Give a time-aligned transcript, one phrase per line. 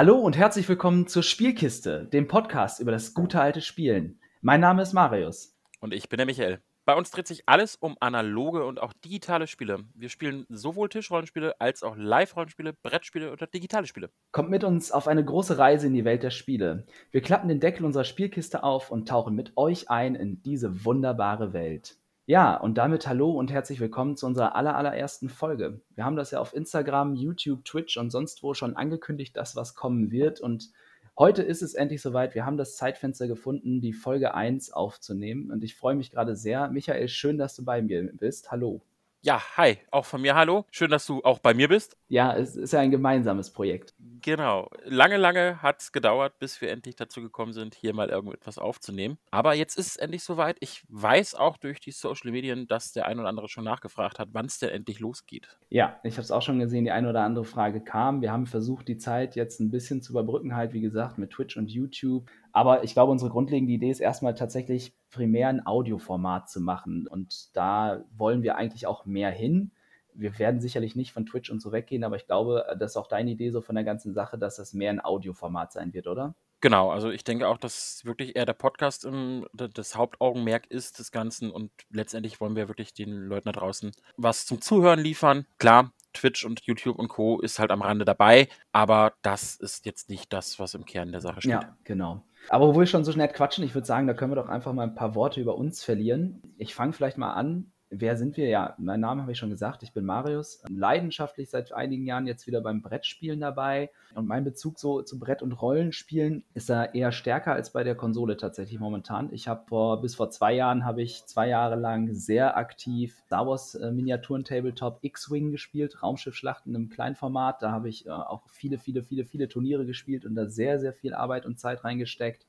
[0.00, 4.18] Hallo und herzlich willkommen zur Spielkiste, dem Podcast über das gute alte Spielen.
[4.40, 5.58] Mein Name ist Marius.
[5.78, 6.62] Und ich bin der Michael.
[6.86, 9.84] Bei uns dreht sich alles um analoge und auch digitale Spiele.
[9.94, 14.08] Wir spielen sowohl Tischrollenspiele als auch Live-Rollenspiele, Brettspiele oder digitale Spiele.
[14.32, 16.86] Kommt mit uns auf eine große Reise in die Welt der Spiele.
[17.10, 21.52] Wir klappen den Deckel unserer Spielkiste auf und tauchen mit euch ein in diese wunderbare
[21.52, 21.99] Welt.
[22.30, 25.80] Ja, und damit hallo und herzlich willkommen zu unserer allerallerersten Folge.
[25.96, 29.74] Wir haben das ja auf Instagram, YouTube, Twitch und sonst wo schon angekündigt, dass was
[29.74, 30.40] kommen wird.
[30.40, 30.70] Und
[31.18, 32.36] heute ist es endlich soweit.
[32.36, 35.50] Wir haben das Zeitfenster gefunden, die Folge 1 aufzunehmen.
[35.50, 36.68] Und ich freue mich gerade sehr.
[36.68, 38.52] Michael, schön, dass du bei mir bist.
[38.52, 38.80] Hallo.
[39.22, 40.64] Ja, hi, auch von mir hallo.
[40.70, 41.94] Schön, dass du auch bei mir bist.
[42.08, 43.94] Ja, es ist ja ein gemeinsames Projekt.
[44.22, 44.70] Genau.
[44.84, 49.18] Lange, lange hat es gedauert, bis wir endlich dazu gekommen sind, hier mal irgendetwas aufzunehmen.
[49.30, 50.56] Aber jetzt ist es endlich soweit.
[50.60, 54.30] Ich weiß auch durch die Social Medien, dass der ein oder andere schon nachgefragt hat,
[54.32, 55.58] wann es denn endlich losgeht.
[55.68, 58.22] Ja, ich habe es auch schon gesehen, die eine oder andere Frage kam.
[58.22, 61.58] Wir haben versucht, die Zeit jetzt ein bisschen zu überbrücken, halt wie gesagt, mit Twitch
[61.58, 62.30] und YouTube.
[62.52, 67.06] Aber ich glaube, unsere grundlegende Idee ist erstmal tatsächlich primär ein Audioformat zu machen.
[67.06, 69.72] Und da wollen wir eigentlich auch mehr hin.
[70.12, 73.06] Wir werden sicherlich nicht von Twitch und so weggehen, aber ich glaube, das ist auch
[73.06, 76.34] deine Idee so von der ganzen Sache, dass das mehr ein Audioformat sein wird, oder?
[76.60, 81.10] Genau, also ich denke auch, dass wirklich eher der Podcast im, das Hauptaugenmerk ist des
[81.10, 85.46] Ganzen und letztendlich wollen wir wirklich den Leuten da draußen was zum Zuhören liefern.
[85.58, 87.40] Klar, Twitch und YouTube und Co.
[87.40, 91.22] ist halt am Rande dabei, aber das ist jetzt nicht das, was im Kern der
[91.22, 91.52] Sache steht.
[91.52, 92.24] Ja, genau.
[92.48, 94.72] Aber wo wir schon so schnell quatschen, ich würde sagen, da können wir doch einfach
[94.72, 96.42] mal ein paar Worte über uns verlieren.
[96.56, 98.48] Ich fange vielleicht mal an Wer sind wir?
[98.48, 99.82] Ja, mein Name habe ich schon gesagt.
[99.82, 100.62] Ich bin Marius.
[100.68, 103.90] Leidenschaftlich seit einigen Jahren jetzt wieder beim Brettspielen dabei.
[104.14, 107.96] Und mein Bezug so zu Brett- und Rollenspielen ist da eher stärker als bei der
[107.96, 109.32] Konsole tatsächlich momentan.
[109.32, 113.48] Ich habe vor, bis vor zwei Jahren habe ich zwei Jahre lang sehr aktiv Star
[113.48, 117.60] Wars äh, Miniaturen Tabletop X-Wing gespielt, Raumschiffschlachten im Kleinformat.
[117.60, 120.92] Da habe ich äh, auch viele, viele, viele, viele Turniere gespielt und da sehr, sehr
[120.92, 122.46] viel Arbeit und Zeit reingesteckt.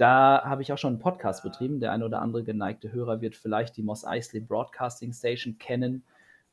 [0.00, 1.78] Da habe ich auch schon einen Podcast betrieben.
[1.78, 6.02] Der eine oder andere geneigte Hörer wird vielleicht die Moss Eisley Broadcasting Station kennen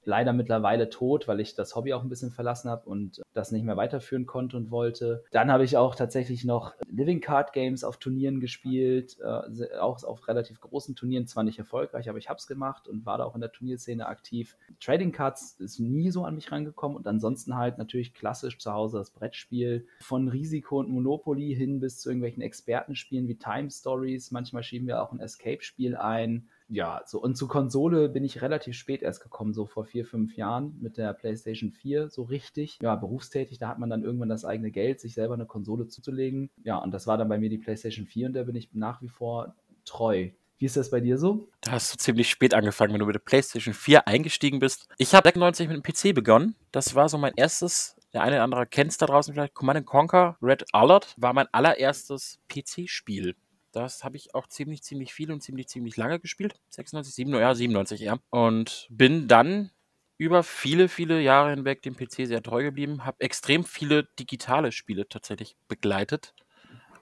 [0.07, 3.65] leider mittlerweile tot, weil ich das Hobby auch ein bisschen verlassen habe und das nicht
[3.65, 5.23] mehr weiterführen konnte und wollte.
[5.31, 10.27] Dann habe ich auch tatsächlich noch Living Card Games auf Turnieren gespielt, äh, auch auf
[10.29, 13.35] relativ großen Turnieren, zwar nicht erfolgreich, aber ich habe es gemacht und war da auch
[13.35, 14.57] in der Turnierszene aktiv.
[14.79, 18.99] Trading Cards ist nie so an mich rangekommen und ansonsten halt natürlich klassisch zu Hause
[18.99, 24.31] das Brettspiel von Risiko und Monopoly hin bis zu irgendwelchen Expertenspielen wie Time Stories.
[24.31, 28.75] Manchmal schieben wir auch ein Escape-Spiel ein ja, so und zu Konsole bin ich relativ
[28.75, 32.79] spät erst gekommen, so vor vier, fünf Jahren mit der PlayStation 4, so richtig.
[32.81, 36.49] Ja, berufstätig, da hat man dann irgendwann das eigene Geld, sich selber eine Konsole zuzulegen.
[36.63, 39.01] Ja, und das war dann bei mir die PlayStation 4 und da bin ich nach
[39.01, 39.55] wie vor
[39.85, 40.29] treu.
[40.59, 41.49] Wie ist das bei dir so?
[41.61, 44.87] Da hast du ziemlich spät angefangen, wenn du mit der PlayStation 4 eingestiegen bist.
[44.97, 46.55] Ich habe 96 mit dem PC begonnen.
[46.71, 49.85] Das war so mein erstes, der eine oder andere kennt es da draußen vielleicht, Command
[49.85, 53.35] Conquer Red Alert war mein allererstes PC-Spiel.
[53.77, 56.55] Das habe ich auch ziemlich, ziemlich viel und ziemlich, ziemlich lange gespielt.
[56.71, 58.19] 96, 97, ja, 97 eher.
[58.31, 59.69] Und bin dann
[60.17, 63.05] über viele, viele Jahre hinweg dem PC sehr treu geblieben.
[63.05, 66.33] Habe extrem viele digitale Spiele tatsächlich begleitet.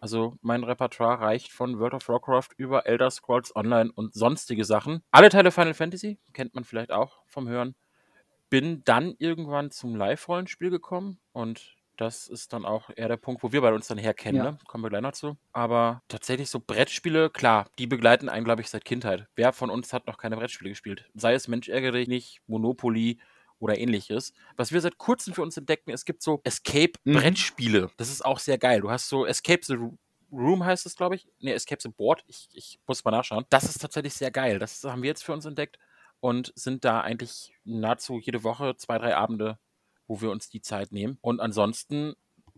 [0.02, 5.02] Also mein Repertoire reicht von World of Warcraft über Elder Scrolls Online und sonstige Sachen.
[5.12, 7.74] Alle Teile Final Fantasy, kennt man vielleicht auch vom Hören.
[8.50, 13.52] Bin dann irgendwann zum Live-Rollenspiel gekommen und das ist dann auch eher der Punkt, wo
[13.52, 14.52] wir bei uns dann herkennen, ja.
[14.52, 14.58] ne?
[14.68, 15.38] Kommen wir gleich noch zu.
[15.54, 19.28] Aber tatsächlich so Brettspiele, klar, die begleiten einen, glaube ich, seit Kindheit.
[19.36, 21.10] Wer von uns hat noch keine Brettspiele gespielt?
[21.16, 23.20] Sei es Mensch ärgere dich nicht, Monopoly
[23.60, 24.34] oder ähnliches.
[24.58, 27.84] Was wir seit kurzem für uns entdecken, es gibt so Escape-Brettspiele.
[27.84, 27.92] Mhm.
[27.98, 28.82] Das ist auch sehr geil.
[28.82, 29.78] Du hast so Escape the
[30.32, 31.28] Room heißt es, glaube ich.
[31.40, 32.24] Ne, Escape the Board.
[32.28, 33.46] Ich, ich muss mal nachschauen.
[33.50, 34.60] Das ist tatsächlich sehr geil.
[34.60, 35.80] Das haben wir jetzt für uns entdeckt
[36.20, 39.60] und sind da eigentlich nahezu jede Woche zwei, drei Abende
[40.08, 41.18] wo wir uns die Zeit nehmen.
[41.22, 42.16] Und ansonsten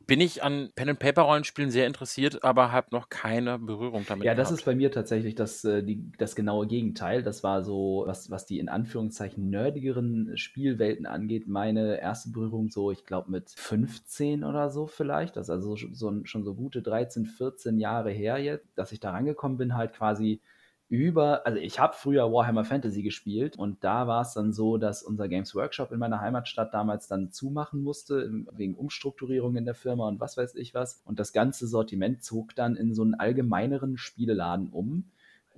[0.07, 4.25] bin ich an Pen-and-Paper-Rollenspielen sehr interessiert, aber habe noch keine Berührung damit.
[4.25, 4.59] Ja, das gehabt.
[4.61, 7.23] ist bei mir tatsächlich das, äh, die, das genaue Gegenteil.
[7.23, 12.89] Das war so, was, was die in Anführungszeichen nerdigeren Spielwelten angeht, meine erste Berührung so,
[12.89, 15.35] ich glaube, mit 15 oder so vielleicht.
[15.35, 19.11] Das ist also so, schon so gute 13, 14 Jahre her jetzt, dass ich da
[19.11, 20.41] rangekommen bin, halt quasi
[20.89, 25.03] über, also ich habe früher Warhammer Fantasy gespielt und da war es dann so, dass
[25.03, 30.07] unser Games Workshop in meiner Heimatstadt damals dann zumachen musste, wegen Umstrukturierung in der Firma
[30.07, 31.01] und was weiß ich was.
[31.03, 35.03] Und das ganze Sortiment zog dann in so einen allgemeineren Spieleladen um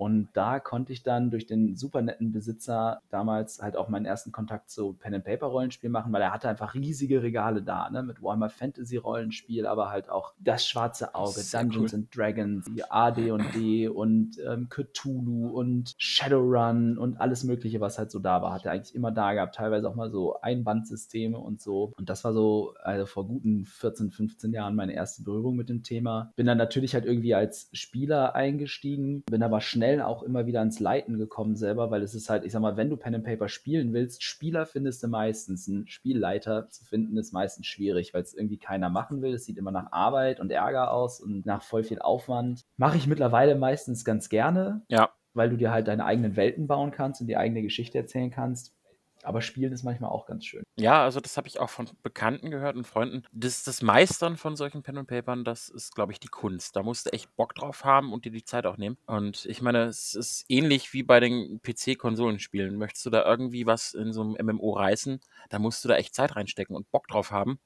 [0.00, 4.32] Und da konnte ich dann durch den super netten Besitzer damals halt auch meinen ersten
[4.32, 8.02] Kontakt zu Pen and Paper Rollenspiel machen, weil er hatte einfach riesige Regale da, ne,
[8.02, 11.98] mit Warhammer Fantasy Rollenspiel, aber halt auch das Schwarze Auge, Dungeons cool.
[11.98, 18.20] and Dragons, die AD&D und ähm, Cthulhu und Shadowrun und alles Mögliche, was halt so
[18.20, 19.56] da war, hat er eigentlich immer da gehabt.
[19.56, 21.92] Teilweise auch mal so Einbandsysteme und so.
[21.98, 25.82] Und das war so, also vor guten 14, 15 Jahren meine erste Berührung mit dem
[25.82, 26.32] Thema.
[26.36, 30.78] Bin dann natürlich halt irgendwie als Spieler eingestiegen, bin aber schnell auch immer wieder ans
[30.78, 33.48] Leiten gekommen selber, weil es ist halt, ich sag mal, wenn du Pen and Paper
[33.48, 35.66] spielen willst, Spieler findest du meistens.
[35.66, 39.34] Ein Spielleiter zu finden ist meistens schwierig, weil es irgendwie keiner machen will.
[39.34, 42.66] Es sieht immer nach Arbeit und Ärger aus und nach voll viel Aufwand.
[42.76, 44.82] Mache ich mittlerweile meistens ganz gerne.
[44.88, 45.10] Ja.
[45.32, 48.76] Weil du dir halt deine eigenen Welten bauen kannst und die eigene Geschichte erzählen kannst.
[49.22, 50.62] Aber Spielen ist manchmal auch ganz schön.
[50.76, 53.24] Ja, also das habe ich auch von Bekannten gehört und Freunden.
[53.32, 56.76] Das, das Meistern von solchen Pen und Papern, das ist, glaube ich, die Kunst.
[56.76, 58.96] Da musst du echt Bock drauf haben und dir die Zeit auch nehmen.
[59.06, 62.76] Und ich meine, es ist ähnlich wie bei den PC-Konsolenspielen.
[62.76, 65.20] Möchtest du da irgendwie was in so einem MMO reißen,
[65.50, 67.58] da musst du da echt Zeit reinstecken und Bock drauf haben.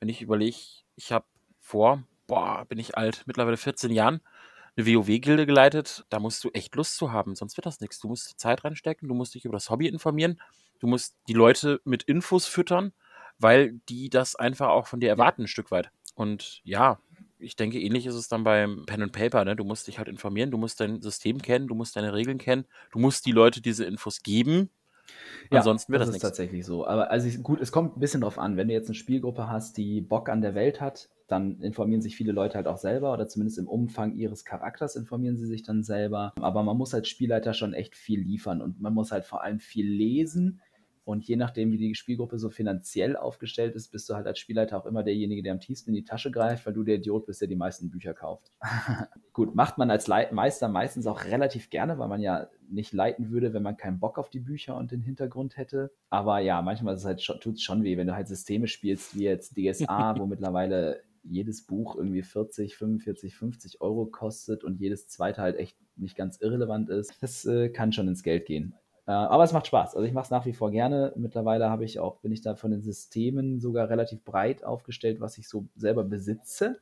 [0.00, 0.56] Wenn ich überlege,
[0.96, 1.26] ich habe
[1.58, 4.20] vor, boah, bin ich alt, mittlerweile 14 Jahren,
[4.76, 8.00] eine WoW-Gilde geleitet, da musst du echt Lust zu haben, sonst wird das nichts.
[8.00, 10.38] Du musst Zeit reinstecken, du musst dich über das Hobby informieren
[10.80, 12.92] Du musst die Leute mit Infos füttern,
[13.38, 15.90] weil die das einfach auch von dir erwarten, ein Stück weit.
[16.14, 16.98] Und ja,
[17.38, 19.44] ich denke, ähnlich ist es dann beim Pen and Paper.
[19.44, 19.56] Ne?
[19.56, 22.66] Du musst dich halt informieren, du musst dein System kennen, du musst deine Regeln kennen,
[22.90, 24.70] du musst die Leute diese Infos geben.
[25.50, 26.28] Ja, Ansonsten wird das, das ist nichts.
[26.28, 26.86] tatsächlich so.
[26.86, 28.56] Aber also ich, gut, es kommt ein bisschen drauf an.
[28.56, 32.16] Wenn du jetzt eine Spielgruppe hast, die Bock an der Welt hat, dann informieren sich
[32.16, 35.82] viele Leute halt auch selber oder zumindest im Umfang ihres Charakters informieren sie sich dann
[35.82, 36.32] selber.
[36.40, 39.60] Aber man muss als Spielleiter schon echt viel liefern und man muss halt vor allem
[39.60, 40.60] viel lesen
[41.10, 44.78] und je nachdem, wie die Spielgruppe so finanziell aufgestellt ist, bist du halt als Spielleiter
[44.78, 47.40] auch immer derjenige, der am tiefsten in die Tasche greift, weil du der Idiot bist,
[47.40, 48.52] der die meisten Bücher kauft.
[49.32, 53.52] Gut, macht man als Meister meistens auch relativ gerne, weil man ja nicht leiten würde,
[53.52, 55.90] wenn man keinen Bock auf die Bücher und den Hintergrund hätte.
[56.10, 59.16] Aber ja, manchmal ist es halt tut es schon weh, wenn du halt Systeme spielst
[59.16, 65.08] wie jetzt DSA, wo mittlerweile jedes Buch irgendwie 40, 45, 50 Euro kostet und jedes
[65.08, 67.20] zweite halt echt nicht ganz irrelevant ist.
[67.20, 68.74] Das äh, kann schon ins Geld gehen.
[69.10, 69.96] Äh, aber es macht Spaß.
[69.96, 71.12] Also ich mache es nach wie vor gerne.
[71.16, 75.36] Mittlerweile habe ich auch, bin ich da von den Systemen sogar relativ breit aufgestellt, was
[75.36, 76.78] ich so selber besitze.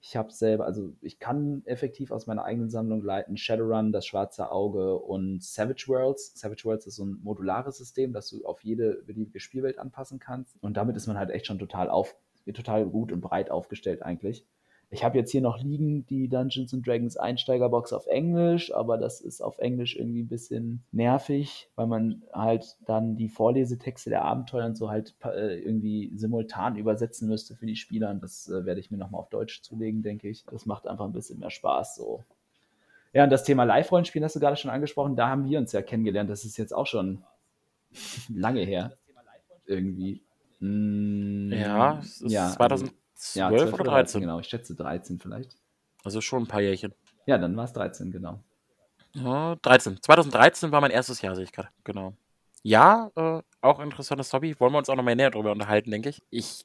[0.00, 4.50] Ich habe selber, also ich kann effektiv aus meiner eigenen Sammlung leiten Shadowrun, das Schwarze
[4.50, 6.32] Auge und Savage Worlds.
[6.40, 10.56] Savage Worlds ist so ein modulares System, das du auf jede beliebige Spielwelt anpassen kannst.
[10.62, 12.16] Und damit ist man halt echt schon total auf,
[12.54, 14.46] total gut und breit aufgestellt eigentlich.
[14.88, 19.20] Ich habe jetzt hier noch liegen die Dungeons and Dragons Einsteigerbox auf Englisch, aber das
[19.20, 24.64] ist auf Englisch irgendwie ein bisschen nervig, weil man halt dann die Vorlesetexte der Abenteuer
[24.66, 28.10] und so halt äh, irgendwie simultan übersetzen müsste für die Spieler.
[28.10, 30.44] Und das äh, werde ich mir nochmal auf Deutsch zulegen, denke ich.
[30.44, 32.22] Das macht einfach ein bisschen mehr Spaß so.
[33.12, 35.16] Ja, und das Thema Live-Rollenspielen hast du gerade schon angesprochen.
[35.16, 36.30] Da haben wir uns ja kennengelernt.
[36.30, 37.24] Das ist jetzt auch schon
[38.32, 38.92] lange her.
[39.66, 40.22] Irgendwie.
[40.60, 42.92] Mm, ja, es ist ja, 2000.
[43.16, 43.94] Also, 12, ja, 12 oder 13?
[43.94, 44.20] 13?
[44.20, 45.56] Genau, ich schätze 13 vielleicht.
[46.04, 46.94] Also schon ein paar Jährchen.
[47.26, 48.40] Ja, dann war es 13, genau.
[49.14, 50.02] Ja, 13.
[50.02, 51.68] 2013 war mein erstes Jahr, sehe ich gerade.
[51.84, 52.14] Genau.
[52.62, 54.58] Ja, äh, auch interessantes Hobby.
[54.60, 56.22] Wollen wir uns auch noch mal näher drüber unterhalten, denke ich.
[56.30, 56.64] Ich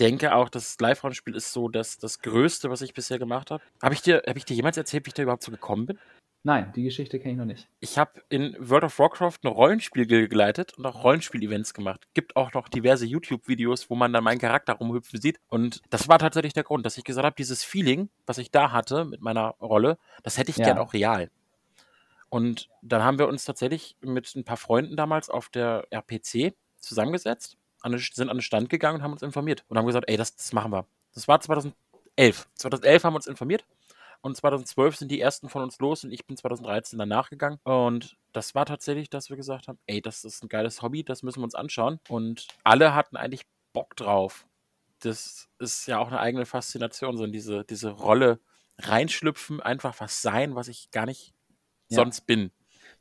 [0.00, 3.62] denke auch, das Live-Rollenspiel ist so das, das Größte, was ich bisher gemacht habe.
[3.80, 5.98] Habe ich, dir, hab ich dir jemals erzählt, wie ich da überhaupt so gekommen bin?
[6.46, 7.68] Nein, die Geschichte kenne ich noch nicht.
[7.80, 12.06] Ich habe in World of Warcraft ein Rollenspiel geleitet und auch Rollenspiel-Events gemacht.
[12.12, 15.40] Gibt auch noch diverse YouTube-Videos, wo man dann meinen Charakter rumhüpfen sieht.
[15.48, 18.72] Und das war tatsächlich der Grund, dass ich gesagt habe, dieses Feeling, was ich da
[18.72, 20.66] hatte mit meiner Rolle, das hätte ich ja.
[20.66, 21.30] gern auch real.
[22.28, 27.56] Und dann haben wir uns tatsächlich mit ein paar Freunden damals auf der RPC zusammengesetzt,
[28.12, 30.52] sind an den Stand gegangen und haben uns informiert und haben gesagt, ey, das, das
[30.52, 30.84] machen wir.
[31.14, 31.74] Das war 2011.
[32.54, 33.64] 2011 haben wir uns informiert
[34.24, 37.58] und 2012 sind die ersten von uns los und ich bin 2013 danach gegangen.
[37.62, 41.22] Und das war tatsächlich, dass wir gesagt haben, ey, das ist ein geiles Hobby, das
[41.22, 42.00] müssen wir uns anschauen.
[42.08, 43.42] Und alle hatten eigentlich
[43.74, 44.46] Bock drauf.
[45.00, 48.40] Das ist ja auch eine eigene Faszination, so in diese, diese Rolle
[48.78, 51.34] reinschlüpfen, einfach was sein, was ich gar nicht
[51.90, 51.96] ja.
[51.96, 52.50] sonst bin.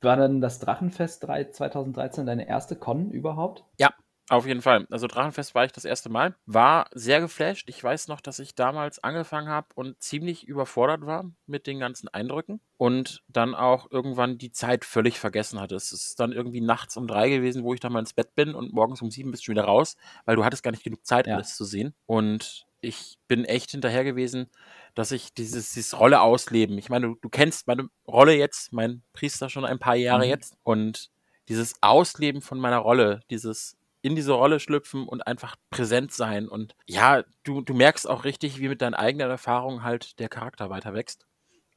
[0.01, 3.63] War dann das Drachenfest 2013 deine erste Con überhaupt?
[3.79, 3.93] Ja,
[4.29, 4.87] auf jeden Fall.
[4.89, 6.35] Also Drachenfest war ich das erste Mal.
[6.45, 7.67] War sehr geflasht.
[7.67, 12.07] Ich weiß noch, dass ich damals angefangen habe und ziemlich überfordert war mit den ganzen
[12.07, 15.75] Eindrücken und dann auch irgendwann die Zeit völlig vergessen hatte.
[15.75, 18.55] Es ist dann irgendwie nachts um drei gewesen, wo ich dann mal ins Bett bin
[18.55, 21.27] und morgens um sieben bist du wieder raus, weil du hattest gar nicht genug Zeit,
[21.27, 21.35] ja.
[21.35, 21.93] alles zu sehen.
[22.05, 24.49] Und ich bin echt hinterher gewesen,
[24.95, 26.77] dass ich dieses, dieses Rolle ausleben.
[26.77, 30.29] Ich meine, du, du kennst meine Rolle jetzt, mein Priester schon ein paar Jahre mhm.
[30.29, 31.09] jetzt und
[31.49, 36.47] dieses Ausleben von meiner Rolle, dieses in diese Rolle schlüpfen und einfach präsent sein.
[36.47, 40.69] Und ja, du, du merkst auch richtig, wie mit deinen eigenen Erfahrungen halt der Charakter
[40.69, 41.25] weiter wächst.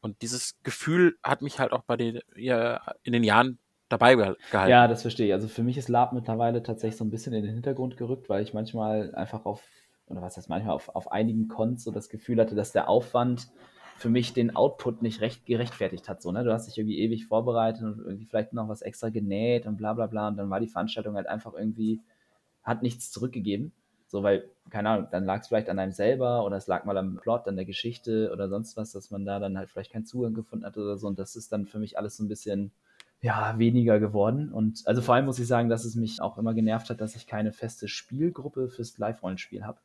[0.00, 4.40] Und dieses Gefühl hat mich halt auch bei den, ja, in den Jahren dabei gehalten.
[4.52, 5.32] Ja, das verstehe ich.
[5.32, 8.42] Also für mich ist Lab mittlerweile tatsächlich so ein bisschen in den Hintergrund gerückt, weil
[8.42, 9.62] ich manchmal einfach auf,
[10.08, 13.48] oder was heißt manchmal, auf, auf einigen Cons so das Gefühl hatte, dass der Aufwand
[13.96, 16.22] für mich den Output nicht recht gerechtfertigt hat.
[16.22, 16.42] So, ne?
[16.42, 19.94] Du hast dich irgendwie ewig vorbereitet und irgendwie vielleicht noch was extra genäht und bla
[19.94, 20.28] bla bla.
[20.28, 22.00] Und dann war die Veranstaltung halt einfach irgendwie,
[22.66, 23.72] hat nichts zurückgegeben.
[24.08, 26.96] So, weil, keine Ahnung, dann lag es vielleicht an einem selber oder es lag mal
[26.96, 30.04] am Plot, an der Geschichte oder sonst was, dass man da dann halt vielleicht keinen
[30.04, 31.06] Zugang gefunden hat oder so.
[31.06, 32.72] Und das ist dann für mich alles so ein bisschen,
[33.20, 34.52] ja, weniger geworden.
[34.52, 37.16] Und also vor allem muss ich sagen, dass es mich auch immer genervt hat, dass
[37.16, 39.80] ich keine feste Spielgruppe fürs Live-Rollenspiel habe.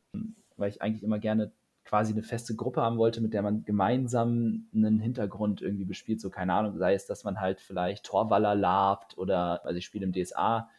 [0.57, 1.51] Weil ich eigentlich immer gerne
[1.83, 6.21] quasi eine feste Gruppe haben wollte, mit der man gemeinsam einen Hintergrund irgendwie bespielt.
[6.21, 10.05] So, keine Ahnung, sei es, dass man halt vielleicht Torwaller labt oder, also ich spiele
[10.05, 10.69] im DSA,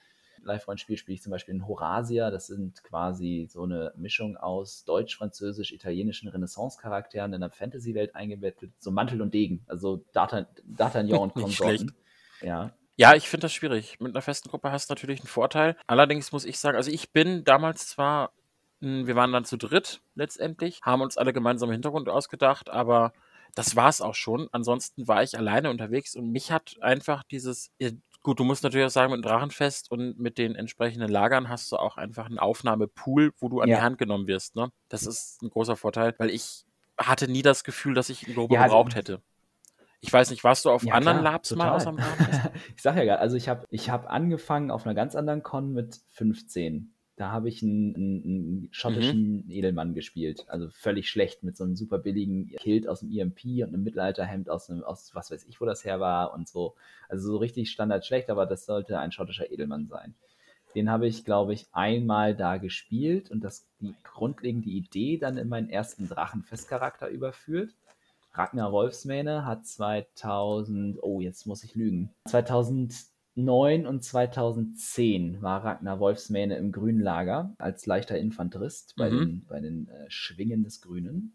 [0.44, 2.30] Live-Rollenspiel spiele ich zum Beispiel in Horasia.
[2.30, 8.72] Das sind quasi so eine Mischung aus deutsch, französisch, italienischen Renaissance-Charakteren in einer Fantasy-Welt eingebettet.
[8.78, 11.94] So Mantel und Degen, also D'Artagnan und Konsorten.
[12.40, 12.72] Ja.
[12.96, 13.98] Ja, ich finde das schwierig.
[14.00, 15.76] Mit einer festen Gruppe hast du natürlich einen Vorteil.
[15.86, 18.32] Allerdings muss ich sagen, also ich bin damals zwar,
[18.80, 23.12] hm, wir waren dann zu dritt letztendlich, haben uns alle gemeinsam im Hintergrund ausgedacht, aber
[23.54, 24.48] das war es auch schon.
[24.52, 27.70] Ansonsten war ich alleine unterwegs und mich hat einfach dieses,
[28.22, 31.72] gut, du musst natürlich auch sagen, mit dem Drachenfest und mit den entsprechenden Lagern hast
[31.72, 33.76] du auch einfach einen Aufnahmepool, wo du an ja.
[33.76, 34.56] die Hand genommen wirst.
[34.56, 34.70] Ne?
[34.88, 36.64] Das ist ein großer Vorteil, weil ich
[36.98, 39.22] hatte nie das Gefühl, dass ich Gruppe ja, gebraucht hätte.
[40.00, 41.66] Ich weiß nicht, warst du auf ja, anderen klar, Labs total.
[41.66, 41.94] mal außer
[42.76, 45.72] Ich sag ja gerade, also ich habe ich hab angefangen auf einer ganz anderen Con
[45.72, 46.92] mit 15.
[47.16, 49.50] Da habe ich einen, einen, schottischen mhm.
[49.50, 50.46] Edelmann gespielt.
[50.48, 54.48] Also völlig schlecht mit so einem super billigen Kilt aus dem EMP und einem Mittelalterhemd
[54.48, 56.74] aus, einem, aus was weiß ich, wo das her war und so.
[57.08, 60.14] Also so richtig standard schlecht, aber das sollte ein schottischer Edelmann sein.
[60.74, 65.48] Den habe ich, glaube ich, einmal da gespielt und das die grundlegende Idee dann in
[65.48, 67.74] meinen ersten Drachenfestcharakter überführt.
[68.32, 72.10] Ragnar Wolfsmähne hat 2000, oh, jetzt muss ich lügen,
[73.34, 79.18] 2009 und 2010 war Ragnar Wolfsmähne im grünen Lager als leichter Infanterist bei mhm.
[79.18, 81.34] den, bei den äh, Schwingen des Grünen.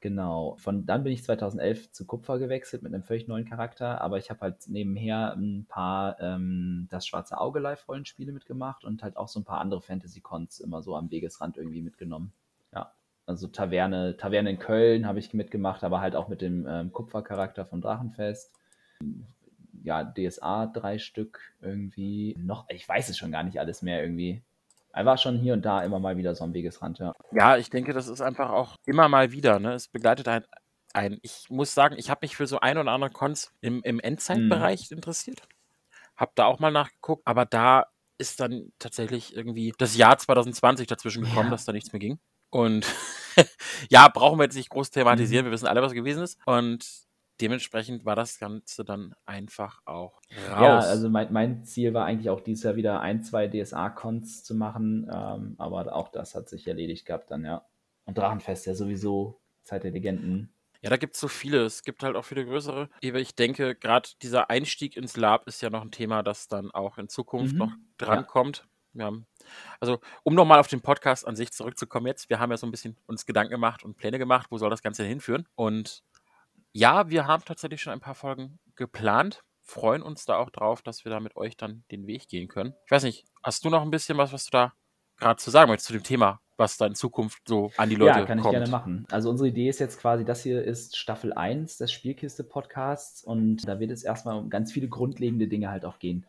[0.00, 0.56] Genau.
[0.58, 4.30] Von dann bin ich 2011 zu Kupfer gewechselt mit einem völlig neuen Charakter, aber ich
[4.30, 9.40] habe halt nebenher ein paar ähm, das schwarze Auge Live-Rollenspiele mitgemacht und halt auch so
[9.40, 12.32] ein paar andere Fantasy-Cons immer so am Wegesrand irgendwie mitgenommen.
[12.72, 12.92] Ja.
[13.26, 17.66] Also Taverne, Taverne in Köln habe ich mitgemacht, aber halt auch mit dem ähm, Kupfercharakter
[17.66, 18.54] von Drachenfest.
[19.82, 22.34] Ja, DSA drei Stück irgendwie.
[22.38, 24.42] Noch, ich weiß es schon gar nicht alles mehr irgendwie.
[24.92, 27.14] Er war schon hier und da immer mal wieder so am Wegesrand, ja.
[27.30, 29.74] Ja, ich denke, das ist einfach auch immer mal wieder, ne?
[29.74, 30.44] Es begleitet ein,
[30.94, 34.00] ein ich muss sagen, ich habe mich für so ein oder andere Cons im, im
[34.00, 34.96] Endzeitbereich mhm.
[34.96, 35.42] interessiert.
[36.16, 41.24] Hab da auch mal nachgeguckt, aber da ist dann tatsächlich irgendwie das Jahr 2020 dazwischen
[41.24, 41.50] gekommen, ja.
[41.50, 42.18] dass da nichts mehr ging.
[42.48, 42.86] Und
[43.90, 45.48] ja, brauchen wir jetzt nicht groß thematisieren, mhm.
[45.48, 46.38] wir wissen alle, was gewesen ist.
[46.46, 47.05] Und
[47.40, 50.60] dementsprechend war das Ganze dann einfach auch raus.
[50.60, 54.54] Ja, also mein, mein Ziel war eigentlich auch dieses Jahr wieder ein, zwei DSA-Cons zu
[54.54, 57.64] machen, ähm, aber auch das hat sich erledigt gehabt dann, ja.
[58.04, 60.52] Und Drachenfest ja sowieso, Zeit der Legenden.
[60.80, 61.64] Ja, da gibt es so viele.
[61.64, 62.88] Es gibt halt auch viele größere.
[63.00, 66.98] Ich denke, gerade dieser Einstieg ins Lab ist ja noch ein Thema, das dann auch
[66.98, 67.58] in Zukunft mhm.
[67.58, 68.58] noch drankommt.
[68.58, 68.64] Ja.
[68.96, 69.12] Ja.
[69.78, 72.70] Also, um nochmal auf den Podcast an sich zurückzukommen jetzt, wir haben ja so ein
[72.70, 75.46] bisschen uns Gedanken gemacht und Pläne gemacht, wo soll das Ganze hinführen.
[75.54, 76.02] Und
[76.76, 81.04] ja, wir haben tatsächlich schon ein paar Folgen geplant, freuen uns da auch drauf, dass
[81.04, 82.74] wir da mit euch dann den Weg gehen können.
[82.84, 84.74] Ich weiß nicht, hast du noch ein bisschen was, was du da
[85.16, 88.12] gerade zu sagen möchtest zu dem Thema, was da in Zukunft so an die Leute
[88.12, 88.20] kommt?
[88.20, 88.54] Ja, kann kommt?
[88.54, 89.06] ich gerne machen.
[89.10, 93.80] Also unsere Idee ist jetzt quasi, das hier ist Staffel 1 des Spielkiste-Podcasts und da
[93.80, 96.26] wird es erstmal um ganz viele grundlegende Dinge halt auch gehen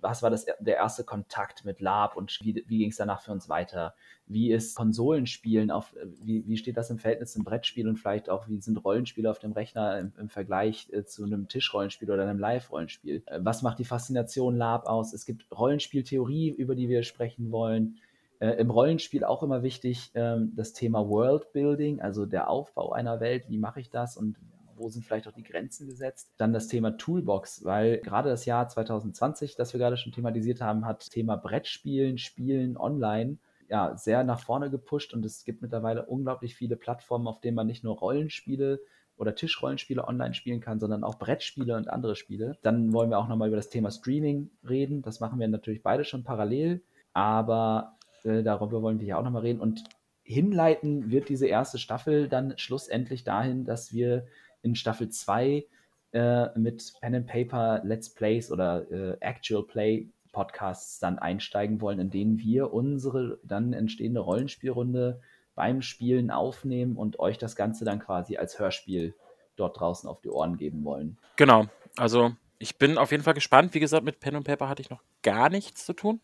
[0.00, 3.32] was war das, der erste Kontakt mit Lab und wie, wie ging es danach für
[3.32, 3.94] uns weiter?
[4.26, 8.48] Wie ist Konsolenspielen auf, wie, wie steht das im Verhältnis zum Brettspiel und vielleicht auch,
[8.48, 12.38] wie sind Rollenspiele auf dem Rechner im, im Vergleich äh, zu einem Tischrollenspiel oder einem
[12.38, 13.22] Live-Rollenspiel?
[13.26, 15.12] Äh, was macht die Faszination Lab aus?
[15.12, 17.98] Es gibt Rollenspieltheorie, über die wir sprechen wollen.
[18.40, 23.44] Äh, Im Rollenspiel auch immer wichtig ähm, das Thema Worldbuilding, also der Aufbau einer Welt.
[23.48, 24.36] Wie mache ich das und
[24.76, 26.32] wo sind vielleicht auch die Grenzen gesetzt.
[26.36, 30.86] Dann das Thema Toolbox, weil gerade das Jahr 2020, das wir gerade schon thematisiert haben,
[30.86, 36.54] hat Thema Brettspielen, Spielen online ja sehr nach vorne gepusht und es gibt mittlerweile unglaublich
[36.54, 38.80] viele Plattformen, auf denen man nicht nur Rollenspiele
[39.16, 42.58] oder Tischrollenspiele online spielen kann, sondern auch Brettspiele und andere Spiele.
[42.62, 45.02] Dann wollen wir auch nochmal über das Thema Streaming reden.
[45.02, 49.42] Das machen wir natürlich beide schon parallel, aber äh, darüber wollen wir ja auch nochmal
[49.42, 49.60] reden.
[49.60, 49.84] Und
[50.22, 54.26] hinleiten wird diese erste Staffel dann schlussendlich dahin, dass wir
[54.66, 55.64] in Staffel 2
[56.12, 61.98] äh, mit Pen and Paper Let's Plays oder äh, Actual Play Podcasts dann einsteigen wollen,
[61.98, 65.20] in denen wir unsere dann entstehende Rollenspielrunde
[65.54, 69.14] beim Spielen aufnehmen und euch das Ganze dann quasi als Hörspiel
[69.54, 71.16] dort draußen auf die Ohren geben wollen.
[71.36, 73.72] Genau, also ich bin auf jeden Fall gespannt.
[73.72, 76.20] Wie gesagt, mit Pen und Paper hatte ich noch gar nichts zu tun.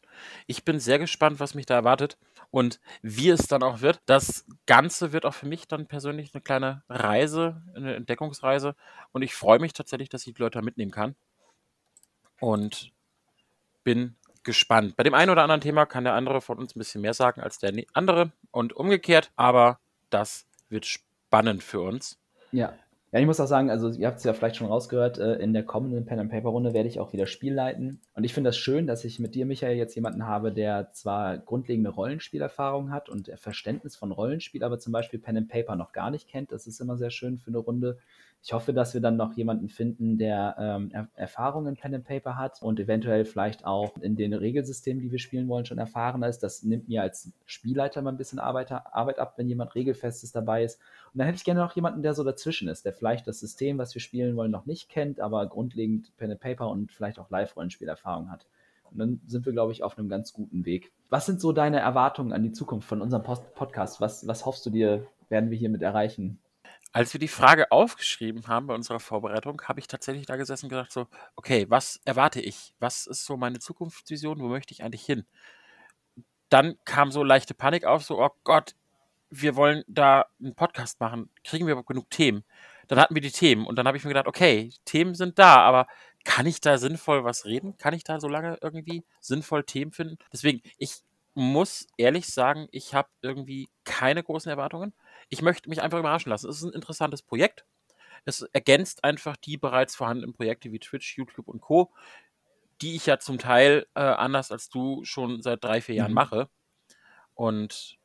[0.47, 2.19] Ich bin sehr gespannt, was mich da erwartet
[2.53, 4.01] und wie es dann auch wird.
[4.07, 8.77] Das Ganze wird auch für mich dann persönlich eine kleine Reise, eine Entdeckungsreise.
[9.11, 11.17] Und ich freue mich tatsächlich, dass ich die Leute mitnehmen kann.
[12.39, 12.93] Und
[13.85, 14.97] bin gespannt.
[14.97, 17.41] Bei dem einen oder anderen Thema kann der andere von uns ein bisschen mehr sagen
[17.41, 19.33] als der andere und umgekehrt.
[19.35, 19.79] Aber
[20.11, 22.19] das wird spannend für uns.
[22.53, 22.75] Ja.
[23.13, 25.53] Ja, ich muss auch sagen, also ihr habt es ja vielleicht schon rausgehört, äh, in
[25.53, 28.01] der kommenden Pen and Paper Runde werde ich auch wieder Spiel leiten.
[28.15, 31.37] Und ich finde das schön, dass ich mit dir, Michael, jetzt jemanden habe, der zwar
[31.37, 36.11] grundlegende Rollenspielerfahrung hat und Verständnis von Rollenspiel, aber zum Beispiel Pen and Paper noch gar
[36.11, 36.53] nicht kennt.
[36.53, 37.99] Das ist immer sehr schön für eine Runde.
[38.45, 42.05] Ich hoffe, dass wir dann noch jemanden finden, der ähm, er Erfahrung in Pen and
[42.05, 46.27] Paper hat und eventuell vielleicht auch in den Regelsystemen, die wir spielen wollen, schon erfahrener
[46.27, 46.41] ist.
[46.41, 50.65] Das nimmt mir als Spielleiter mal ein bisschen Arbeit, Arbeit ab, wenn jemand Regelfestes dabei
[50.65, 50.81] ist.
[51.13, 53.79] Und dann hätte ich gerne noch jemanden, der so dazwischen ist, der vielleicht das System,
[53.79, 57.31] was wir spielen wollen, noch nicht kennt, aber grundlegend Pen and Paper und vielleicht auch
[57.31, 58.47] Live-Rollenspielerfahrung hat.
[58.91, 60.91] Und dann sind wir, glaube ich, auf einem ganz guten Weg.
[61.11, 64.01] Was sind so deine Erwartungen an die Zukunft von unserem Post Podcast?
[64.01, 66.41] Was, was hoffst du dir, werden wir hiermit erreichen?
[66.95, 70.71] Als wir die Frage aufgeschrieben haben bei unserer Vorbereitung, habe ich tatsächlich da gesessen und
[70.71, 71.07] gedacht so,
[71.37, 72.75] okay, was erwarte ich?
[72.81, 74.41] Was ist so meine Zukunftsvision?
[74.41, 75.25] Wo möchte ich eigentlich hin?
[76.51, 78.75] Dann kam so leichte Panik auf, so, oh Gott,
[79.31, 81.31] wir wollen da einen Podcast machen.
[81.45, 82.45] Kriegen wir aber genug Themen?
[82.89, 85.57] Dann hatten wir die Themen und dann habe ich mir gedacht, okay, Themen sind da,
[85.63, 85.87] aber
[86.25, 87.79] kann ich da sinnvoll was reden?
[87.79, 90.19] Kann ich da so lange irgendwie sinnvoll Themen finden?
[90.31, 91.03] Deswegen, ich
[91.35, 94.93] muss ehrlich sagen, ich habe irgendwie keine großen Erwartungen
[95.33, 96.51] ich möchte mich einfach überraschen lassen.
[96.51, 97.65] Es ist ein interessantes Projekt.
[98.27, 101.91] Es ergänzt einfach die bereits vorhandenen Projekte wie Twitch, YouTube und Co.,
[102.83, 106.17] die ich ja zum Teil äh, anders als du schon seit drei, vier Jahren mhm.
[106.17, 106.49] mache.
[107.33, 107.97] Und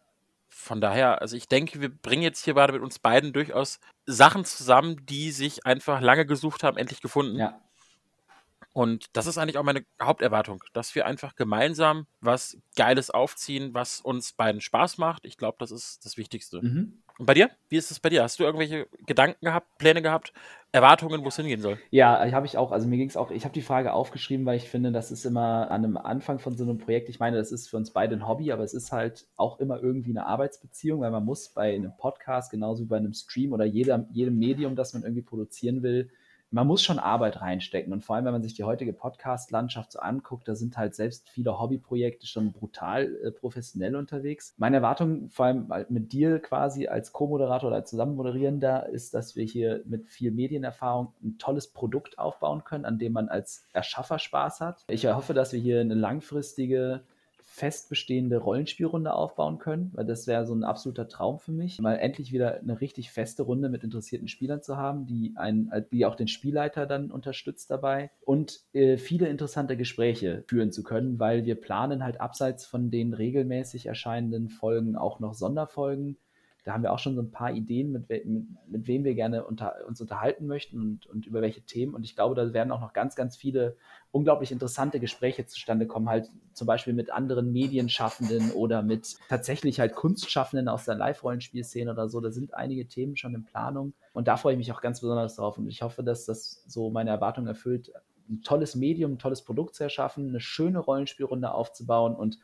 [0.48, 4.46] von daher, also ich denke, wir bringen jetzt hier gerade mit uns beiden durchaus Sachen
[4.46, 7.38] zusammen, die sich einfach lange gesucht haben, endlich gefunden.
[7.38, 7.62] Ja.
[8.78, 14.02] Und das ist eigentlich auch meine Haupterwartung, dass wir einfach gemeinsam was Geiles aufziehen, was
[14.02, 15.26] uns beiden Spaß macht.
[15.26, 16.62] Ich glaube, das ist das Wichtigste.
[16.62, 17.02] Mhm.
[17.18, 17.50] Und bei dir?
[17.70, 18.22] Wie ist es bei dir?
[18.22, 20.32] Hast du irgendwelche Gedanken gehabt, Pläne gehabt,
[20.72, 21.80] Erwartungen, wo es hingehen soll?
[21.90, 22.72] Ja, habe ich auch.
[22.72, 25.26] Also mir ging es auch, ich habe die Frage aufgeschrieben, weil ich finde, das ist
[25.26, 28.16] immer an einem Anfang von so einem Projekt, ich meine, das ist für uns beide
[28.16, 31.74] ein Hobby, aber es ist halt auch immer irgendwie eine Arbeitsbeziehung, weil man muss bei
[31.74, 35.82] einem Podcast, genauso wie bei einem Stream oder jeder, jedem Medium, das man irgendwie produzieren
[35.82, 36.12] will,
[36.52, 37.92] man muss schon Arbeit reinstecken.
[37.94, 41.30] Und vor allem, wenn man sich die heutige Podcast-Landschaft so anguckt, da sind halt selbst
[41.30, 44.54] viele Hobbyprojekte schon brutal äh, professionell unterwegs.
[44.58, 49.44] Meine Erwartung, vor allem mit dir quasi als Co-Moderator oder als Zusammenmoderierender, ist, dass wir
[49.44, 54.62] hier mit viel Medienerfahrung ein tolles Produkt aufbauen können, an dem man als Erschaffer Spaß
[54.62, 54.86] hat.
[54.88, 57.02] Ich hoffe, dass wir hier eine langfristige
[57.58, 61.96] fest bestehende Rollenspielrunde aufbauen können, weil das wäre so ein absoluter Traum für mich, mal
[61.96, 66.14] endlich wieder eine richtig feste Runde mit interessierten Spielern zu haben, die einen, die auch
[66.14, 71.56] den Spielleiter dann unterstützt dabei und äh, viele interessante Gespräche führen zu können, weil wir
[71.56, 76.18] planen halt abseits von den regelmäßig erscheinenden Folgen auch noch Sonderfolgen
[76.68, 79.16] da haben wir auch schon so ein paar Ideen, mit, we mit, mit wem wir
[79.16, 81.96] gerne unter, uns unterhalten möchten und, und über welche Themen.
[81.96, 83.78] Und ich glaube, da werden auch noch ganz, ganz viele
[84.12, 89.96] unglaublich interessante Gespräche zustande kommen, halt zum Beispiel mit anderen Medienschaffenden oder mit tatsächlich halt
[89.96, 92.20] Kunstschaffenden aus der Live-Rollenspielszene oder so.
[92.20, 93.94] Da sind einige Themen schon in Planung.
[94.12, 95.58] Und da freue ich mich auch ganz besonders drauf.
[95.58, 97.94] Und ich hoffe, dass das so meine Erwartungen erfüllt,
[98.30, 102.40] ein tolles Medium, ein tolles Produkt zu erschaffen, eine schöne Rollenspielrunde aufzubauen und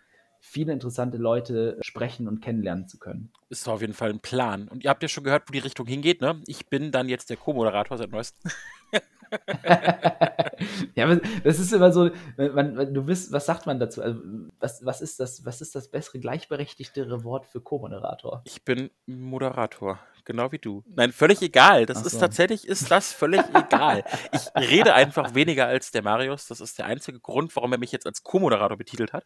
[0.46, 3.32] viele interessante Leute sprechen und kennenlernen zu können.
[3.50, 4.68] Ist auf jeden Fall ein Plan.
[4.68, 6.42] Und ihr habt ja schon gehört, wo die Richtung hingeht, ne?
[6.48, 8.52] Ich bin dann jetzt der Co-Moderator seit neuestem.
[10.96, 14.02] ja, aber das ist immer so, man, du bist, was sagt man dazu?
[14.02, 14.20] Also,
[14.60, 18.42] was, was, ist das, was ist das bessere, gleichberechtigtere Wort für Co-Moderator?
[18.46, 20.84] Ich bin Moderator, genau wie du.
[20.96, 21.86] Nein, völlig egal.
[21.86, 22.08] Das so.
[22.08, 24.04] ist tatsächlich, ist das völlig egal.
[24.32, 26.48] Ich rede einfach weniger als der Marius.
[26.48, 29.26] Das ist der einzige Grund, warum er mich jetzt als Co-Moderator betitelt hat.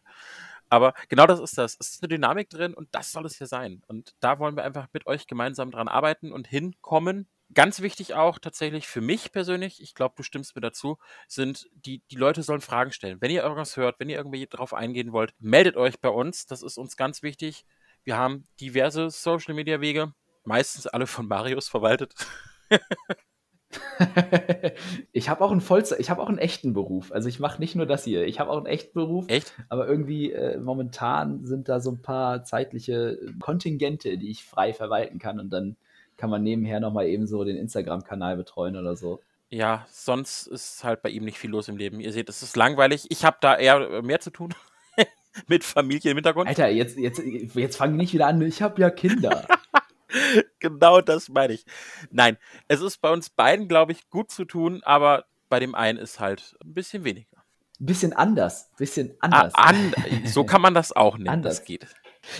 [0.68, 1.76] Aber genau das ist das.
[1.80, 3.82] Es ist eine Dynamik drin und das soll es hier sein.
[3.86, 7.28] Und da wollen wir einfach mit euch gemeinsam dran arbeiten und hinkommen.
[7.54, 12.02] Ganz wichtig auch tatsächlich für mich persönlich, ich glaube, du stimmst mir dazu, sind die,
[12.10, 13.22] die Leute sollen Fragen stellen.
[13.22, 16.44] Wenn ihr irgendwas hört, wenn ihr irgendwie drauf eingehen wollt, meldet euch bei uns.
[16.44, 17.64] Das ist uns ganz wichtig.
[18.04, 20.12] Wir haben diverse Social Media Wege,
[20.44, 22.14] meistens alle von Marius verwaltet.
[25.12, 27.12] ich habe auch einen Vollzeit, ich habe auch einen echten Beruf.
[27.12, 28.26] Also ich mache nicht nur das hier.
[28.26, 29.26] Ich habe auch einen echten Beruf.
[29.28, 29.52] Echt?
[29.68, 35.18] Aber irgendwie äh, momentan sind da so ein paar zeitliche Kontingente, die ich frei verwalten
[35.18, 35.76] kann und dann
[36.16, 39.20] kann man nebenher nochmal eben so den Instagram-Kanal betreuen oder so.
[39.50, 42.00] Ja, sonst ist halt bei ihm nicht viel los im Leben.
[42.00, 43.06] Ihr seht, es ist langweilig.
[43.08, 44.54] Ich habe da eher mehr zu tun.
[45.46, 46.48] Mit Familie im Hintergrund.
[46.48, 47.22] Alter, jetzt, jetzt,
[47.54, 48.42] jetzt fangen nicht wieder an.
[48.42, 49.46] Ich habe ja Kinder.
[50.58, 51.64] genau das meine ich.
[52.10, 52.36] Nein,
[52.68, 56.20] es ist bei uns beiden, glaube ich, gut zu tun, aber bei dem einen ist
[56.20, 57.38] halt ein bisschen weniger.
[57.80, 58.70] Ein bisschen anders.
[58.72, 59.54] Ein bisschen anders.
[59.54, 59.94] Ah, an,
[60.24, 61.28] so kann man das auch nennen.
[61.28, 61.58] Anders.
[61.58, 61.86] Das geht.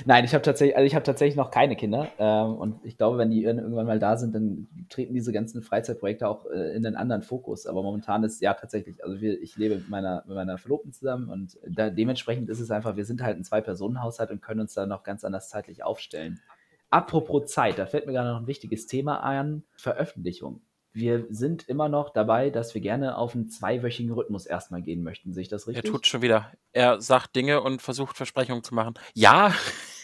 [0.05, 2.09] Nein, ich habe tatsächlich, also ich habe tatsächlich noch keine Kinder.
[2.19, 6.29] Ähm, und ich glaube, wenn die irgendwann mal da sind, dann treten diese ganzen Freizeitprojekte
[6.29, 7.67] auch äh, in einen anderen Fokus.
[7.67, 11.29] Aber momentan ist ja tatsächlich, also wir, ich lebe mit meiner, mit meiner Verlobten zusammen
[11.29, 14.87] und da, dementsprechend ist es einfach, wir sind halt ein Zwei-Personen-Haushalt und können uns da
[14.87, 16.41] noch ganz anders zeitlich aufstellen.
[16.91, 20.63] Apropos Zeit, da fällt mir gerade noch ein wichtiges Thema ein: Veröffentlichung.
[20.93, 25.33] Wir sind immer noch dabei, dass wir gerne auf einen zweiwöchigen Rhythmus erstmal gehen möchten.
[25.33, 25.85] Sehe ich das richtig?
[25.85, 26.53] Er tut schon wieder.
[26.73, 28.95] Er sagt Dinge und versucht Versprechungen zu machen.
[29.15, 29.55] Ja,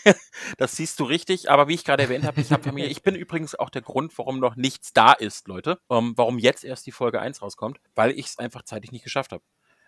[0.59, 2.91] das siehst du richtig, aber wie ich gerade erwähnt habe, ich habe Familie.
[2.91, 5.81] Ich bin übrigens auch der Grund, warum noch nichts da ist, Leute.
[5.89, 9.33] Um, warum jetzt erst die Folge 1 rauskommt, weil ich es einfach zeitlich nicht geschafft
[9.33, 9.43] habe.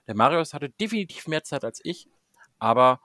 [0.09, 2.09] Der Marius hatte definitiv mehr Zeit als ich,
[2.59, 3.01] aber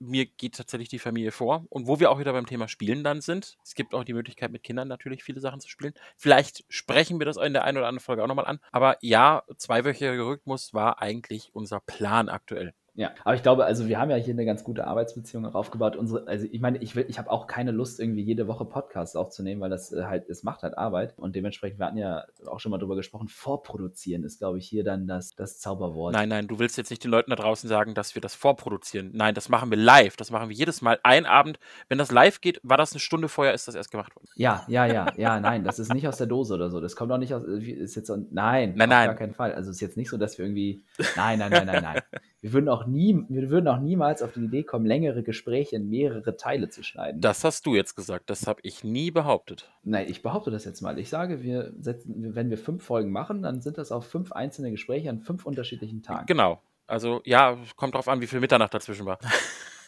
[0.00, 1.66] mir geht tatsächlich die Familie vor.
[1.68, 4.50] Und wo wir auch wieder beim Thema Spielen dann sind, es gibt auch die Möglichkeit,
[4.50, 5.94] mit Kindern natürlich viele Sachen zu spielen.
[6.16, 8.60] Vielleicht sprechen wir das in der einen oder anderen Folge auch nochmal an.
[8.72, 12.74] Aber ja, zweiwöchiger Rhythmus war eigentlich unser Plan aktuell.
[12.94, 15.96] Ja, aber ich glaube, also wir haben ja hier eine ganz gute Arbeitsbeziehung aufgebaut.
[15.96, 19.16] Unsere, also ich meine, ich will, ich habe auch keine Lust, irgendwie jede Woche Podcasts
[19.16, 21.14] aufzunehmen, weil das äh, halt, es macht halt Arbeit.
[21.16, 24.84] Und dementsprechend, wir hatten ja auch schon mal drüber gesprochen, vorproduzieren ist, glaube ich, hier
[24.84, 26.12] dann das, das Zauberwort.
[26.12, 29.10] Nein, nein, du willst jetzt nicht den Leuten da draußen sagen, dass wir das vorproduzieren.
[29.14, 30.16] Nein, das machen wir live.
[30.16, 30.98] Das machen wir jedes Mal.
[31.02, 34.14] Ein Abend, wenn das live geht, war das eine Stunde vorher, ist das erst gemacht
[34.16, 34.28] worden.
[34.34, 36.80] Ja, ja, ja, ja, nein, das ist nicht aus der Dose oder so.
[36.80, 39.06] Das kommt auch nicht aus, ist jetzt nein, nein, nein.
[39.06, 39.52] gar keinen Fall.
[39.54, 40.84] Also es ist jetzt nicht so, dass wir irgendwie,
[41.16, 42.02] nein, nein, nein, nein, nein.
[42.40, 45.90] Wir würden auch nie, wir würden auch niemals auf die Idee kommen, längere Gespräche in
[45.90, 47.20] mehrere Teile zu schneiden.
[47.20, 49.70] Das hast du jetzt gesagt, das habe ich nie behauptet.
[49.82, 50.98] Nein, ich behaupte das jetzt mal.
[50.98, 54.70] Ich sage, wir setzen, wenn wir fünf Folgen machen, dann sind das auch fünf einzelne
[54.70, 56.26] Gespräche an fünf unterschiedlichen Tagen.
[56.26, 56.62] Genau.
[56.86, 59.18] Also ja, kommt drauf an, wie viel Mitternacht dazwischen war.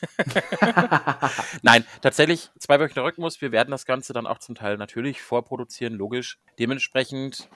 [1.62, 3.40] Nein, tatsächlich zweiwöchiger Rhythmus.
[3.40, 6.38] Wir werden das Ganze dann auch zum Teil natürlich vorproduzieren, logisch.
[6.58, 7.48] Dementsprechend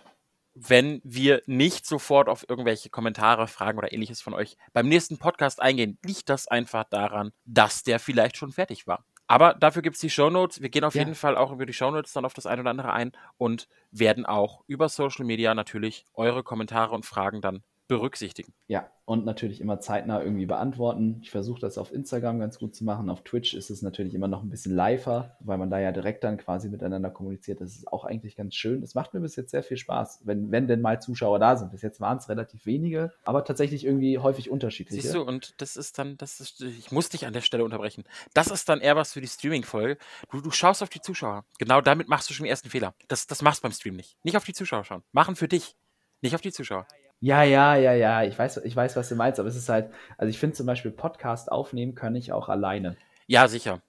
[0.59, 5.61] wenn wir nicht sofort auf irgendwelche Kommentare, Fragen oder ähnliches von euch beim nächsten Podcast
[5.61, 9.05] eingehen, liegt das einfach daran, dass der vielleicht schon fertig war.
[9.27, 10.62] Aber dafür gibt es die Shownotes.
[10.62, 11.01] Wir gehen auf ja.
[11.03, 14.25] jeden Fall auch über die Shownotes dann auf das eine oder andere ein und werden
[14.25, 18.53] auch über Social Media natürlich eure Kommentare und Fragen dann berücksichtigen.
[18.66, 21.20] Ja, und natürlich immer zeitnah irgendwie beantworten.
[21.22, 23.09] Ich versuche das auf Instagram ganz gut zu machen.
[23.09, 26.25] Auf Twitch ist es natürlich immer noch ein bisschen liver, weil man da ja direkt
[26.25, 27.61] dann quasi miteinander kommuniziert.
[27.61, 28.83] Das ist auch eigentlich ganz schön.
[28.83, 31.70] Es macht mir bis jetzt sehr viel Spaß, wenn, wenn denn mal Zuschauer da sind.
[31.70, 35.03] Bis jetzt waren es relativ wenige, aber tatsächlich irgendwie häufig unterschiedliche.
[35.03, 38.03] Siehst du, und das ist dann, das ist, ich muss dich an der Stelle unterbrechen.
[38.35, 39.99] Das ist dann eher was für die Streaming-Folge.
[40.33, 41.44] Du, du schaust auf die Zuschauer.
[41.59, 42.94] Genau damit machst du schon den ersten Fehler.
[43.07, 44.16] Das, das machst du beim Stream nicht.
[44.25, 45.05] Nicht auf die Zuschauer schauen.
[45.12, 45.77] Machen für dich.
[46.22, 46.87] Nicht auf die Zuschauer.
[47.20, 49.90] Ja, ja, ja, ja, ich weiß, ich weiß, was du meinst, aber es ist halt,
[50.18, 52.96] also ich finde zum Beispiel Podcast aufnehmen kann ich auch alleine.
[53.26, 53.81] Ja, sicher.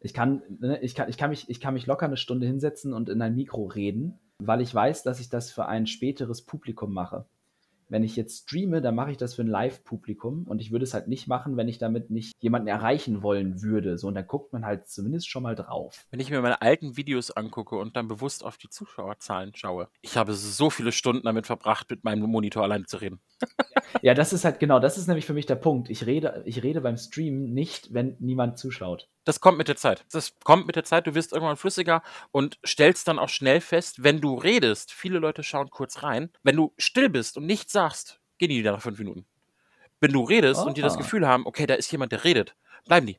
[0.00, 2.92] Ich kann, ne, ich kann, ich kann mich, ich kann mich locker eine Stunde hinsetzen
[2.92, 6.92] und in ein Mikro reden, weil ich weiß, dass ich das für ein späteres Publikum
[6.92, 7.24] mache
[7.92, 10.94] wenn ich jetzt streame, dann mache ich das für ein Live-Publikum und ich würde es
[10.94, 13.98] halt nicht machen, wenn ich damit nicht jemanden erreichen wollen würde.
[13.98, 16.06] So, und dann guckt man halt zumindest schon mal drauf.
[16.10, 20.16] Wenn ich mir meine alten Videos angucke und dann bewusst auf die Zuschauerzahlen schaue, ich
[20.16, 23.20] habe so viele Stunden damit verbracht, mit meinem Monitor alleine zu reden.
[24.00, 25.90] ja, das ist halt genau, das ist nämlich für mich der Punkt.
[25.90, 29.10] Ich rede, ich rede beim Stream nicht, wenn niemand zuschaut.
[29.24, 30.04] Das kommt mit der Zeit.
[30.12, 31.06] Das kommt mit der Zeit.
[31.06, 35.42] Du wirst irgendwann flüssiger und stellst dann auch schnell fest, wenn du redest, viele Leute
[35.42, 36.30] schauen kurz rein.
[36.42, 39.24] Wenn du still bist und nichts sagst, gehen die wieder nach fünf Minuten.
[40.00, 40.66] Wenn du redest oh.
[40.66, 40.98] und die das ah.
[40.98, 42.56] Gefühl haben, okay, da ist jemand, der redet,
[42.86, 43.18] bleiben die.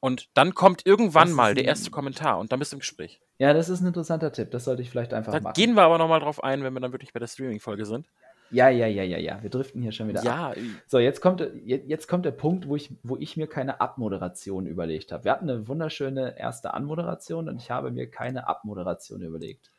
[0.00, 3.20] Und dann kommt irgendwann mal der erste Kommentar und dann bist du im Gespräch.
[3.38, 4.50] Ja, das ist ein interessanter Tipp.
[4.50, 5.54] Das sollte ich vielleicht einfach da machen.
[5.54, 8.06] Da gehen wir aber nochmal drauf ein, wenn wir dann wirklich bei der Streaming-Folge sind.
[8.54, 9.42] Ja, ja, ja, ja, ja.
[9.42, 10.50] Wir driften hier schon wieder ja.
[10.50, 10.56] ab.
[10.86, 15.10] So, jetzt kommt, jetzt kommt der Punkt, wo ich, wo ich mir keine Abmoderation überlegt
[15.10, 15.24] habe.
[15.24, 19.72] Wir hatten eine wunderschöne erste Anmoderation und ich habe mir keine Abmoderation überlegt.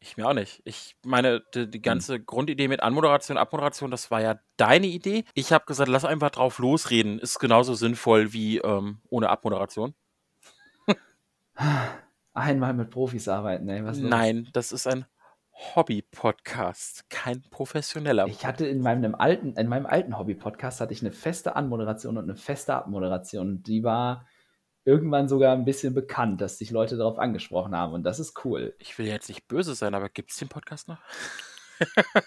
[0.00, 0.62] Ich mir auch nicht.
[0.64, 2.26] Ich meine, die, die ganze hm.
[2.26, 5.24] Grundidee mit Anmoderation, Abmoderation, das war ja deine Idee.
[5.34, 7.18] Ich habe gesagt, lass einfach drauf losreden.
[7.18, 9.94] Ist genauso sinnvoll wie ähm, ohne Abmoderation.
[12.32, 13.84] Einmal mit Profis arbeiten, ey.
[13.84, 15.04] Was Nein, das ist ein
[15.74, 18.26] Hobby-Podcast, kein professioneller.
[18.26, 22.24] Ich hatte in meinem alten, in meinem alten Hobby-Podcast hatte ich eine feste Anmoderation und
[22.24, 23.62] eine feste Abmoderation.
[23.62, 24.26] Die war
[24.84, 28.74] irgendwann sogar ein bisschen bekannt, dass sich Leute darauf angesprochen haben und das ist cool.
[28.78, 30.98] Ich will jetzt nicht böse sein, aber gibt es den Podcast noch?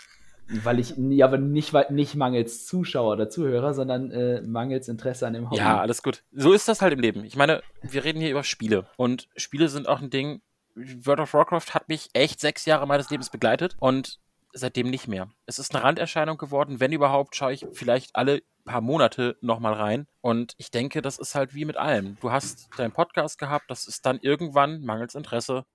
[0.48, 5.34] weil ich, ja, aber nicht, nicht mangels Zuschauer oder Zuhörer, sondern äh, mangels Interesse an
[5.34, 5.58] dem Hobby.
[5.58, 6.24] Ja, alles gut.
[6.32, 7.26] So ist das halt im Leben.
[7.26, 10.42] Ich meine, wir reden hier über Spiele und Spiele sind auch ein Ding,
[10.76, 14.20] World of Warcraft hat mich echt sechs Jahre meines Lebens begleitet und
[14.54, 15.30] seitdem nicht mehr.
[15.46, 16.80] Es ist eine Randerscheinung geworden.
[16.80, 20.08] Wenn überhaupt, schaue ich vielleicht alle paar Monate nochmal rein.
[20.22, 22.18] Und ich denke, das ist halt wie mit allem.
[22.20, 25.66] Du hast deinen Podcast gehabt, das ist dann irgendwann, mangels Interesse,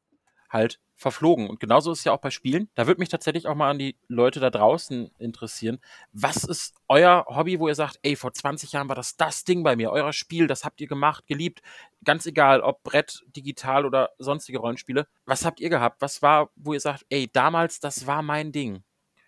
[0.50, 1.48] halt verflogen.
[1.48, 2.68] Und genauso ist es ja auch bei Spielen.
[2.74, 5.80] Da würde mich tatsächlich auch mal an die Leute da draußen interessieren.
[6.12, 9.62] Was ist euer Hobby, wo ihr sagt, ey, vor 20 Jahren war das das Ding
[9.62, 11.62] bei mir, euer Spiel, das habt ihr gemacht, geliebt.
[12.04, 15.06] Ganz egal, ob Brett, digital oder sonstige Rollenspiele.
[15.24, 16.02] Was habt ihr gehabt?
[16.02, 18.84] Was war, wo ihr sagt, ey, damals, das war mein Ding?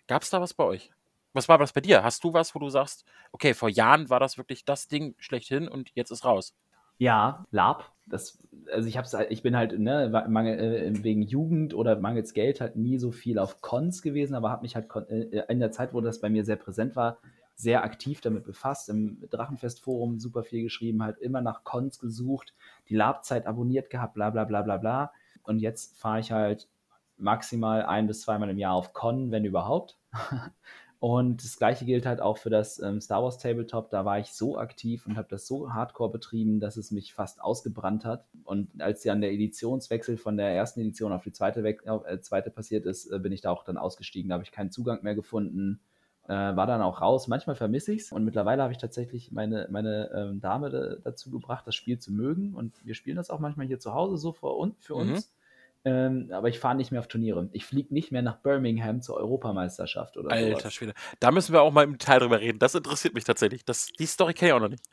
[0.07, 0.91] Gab es da was bei euch?
[1.33, 2.03] Was war das bei dir?
[2.03, 5.67] Hast du was, wo du sagst, okay, vor Jahren war das wirklich das Ding schlechthin
[5.67, 6.53] und jetzt ist raus?
[7.03, 7.91] Ja, Lab.
[8.05, 8.39] Das,
[8.71, 12.77] also ich hab's, ich bin halt ne, mangel, äh, wegen Jugend oder mangels Geld halt
[12.77, 15.99] nie so viel auf Cons gewesen, aber habe mich halt äh, in der Zeit, wo
[15.99, 17.17] das bei mir sehr präsent war,
[17.55, 18.87] sehr aktiv damit befasst.
[18.87, 22.53] Im Drachenfest-Forum super viel geschrieben, halt immer nach Cons gesucht,
[22.87, 25.11] die Lab-Zeit abonniert gehabt, bla bla bla bla bla.
[25.43, 26.69] Und jetzt fahre ich halt
[27.17, 29.97] maximal ein bis zweimal im Jahr auf Con, wenn überhaupt.
[31.03, 33.89] Und das gleiche gilt halt auch für das ähm, Star Wars Tabletop.
[33.89, 37.41] Da war ich so aktiv und habe das so hardcore betrieben, dass es mich fast
[37.41, 38.25] ausgebrannt hat.
[38.45, 42.85] Und als dann der Editionswechsel von der ersten Edition auf die zweite, äh, zweite passiert
[42.85, 44.29] ist, äh, bin ich da auch dann ausgestiegen.
[44.29, 45.81] Da habe ich keinen Zugang mehr gefunden.
[46.29, 47.27] Äh, war dann auch raus.
[47.27, 48.13] Manchmal vermisse ich es.
[48.13, 52.53] Und mittlerweile habe ich tatsächlich meine, meine ähm, Dame dazu gebracht, das Spiel zu mögen.
[52.53, 55.33] Und wir spielen das auch manchmal hier zu Hause so für, für uns.
[55.85, 57.49] Ähm, aber ich fahre nicht mehr auf Turniere.
[57.51, 60.73] Ich fliege nicht mehr nach Birmingham zur Europameisterschaft oder Alter sowas.
[60.73, 60.93] Schwede.
[61.19, 62.59] Da müssen wir auch mal im Detail drüber reden.
[62.59, 63.65] Das interessiert mich tatsächlich.
[63.65, 64.83] Das, die Story kenne ich auch noch nicht.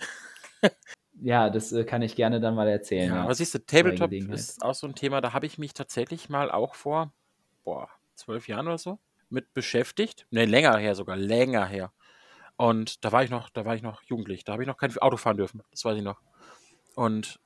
[1.22, 3.10] ja, das äh, kann ich gerne dann mal erzählen.
[3.10, 3.22] Ja, ja.
[3.22, 6.50] Aber siehst du, Tabletop ist auch so ein Thema, da habe ich mich tatsächlich mal
[6.50, 7.12] auch vor,
[7.62, 8.98] boah, zwölf Jahren oder so
[9.30, 10.26] mit beschäftigt.
[10.30, 11.92] Ne, länger her sogar, länger her.
[12.56, 14.44] Und da war ich noch, da war ich noch jugendlich.
[14.44, 15.62] Da habe ich noch kein Auto fahren dürfen.
[15.70, 16.20] Das weiß ich noch.
[16.94, 17.40] Und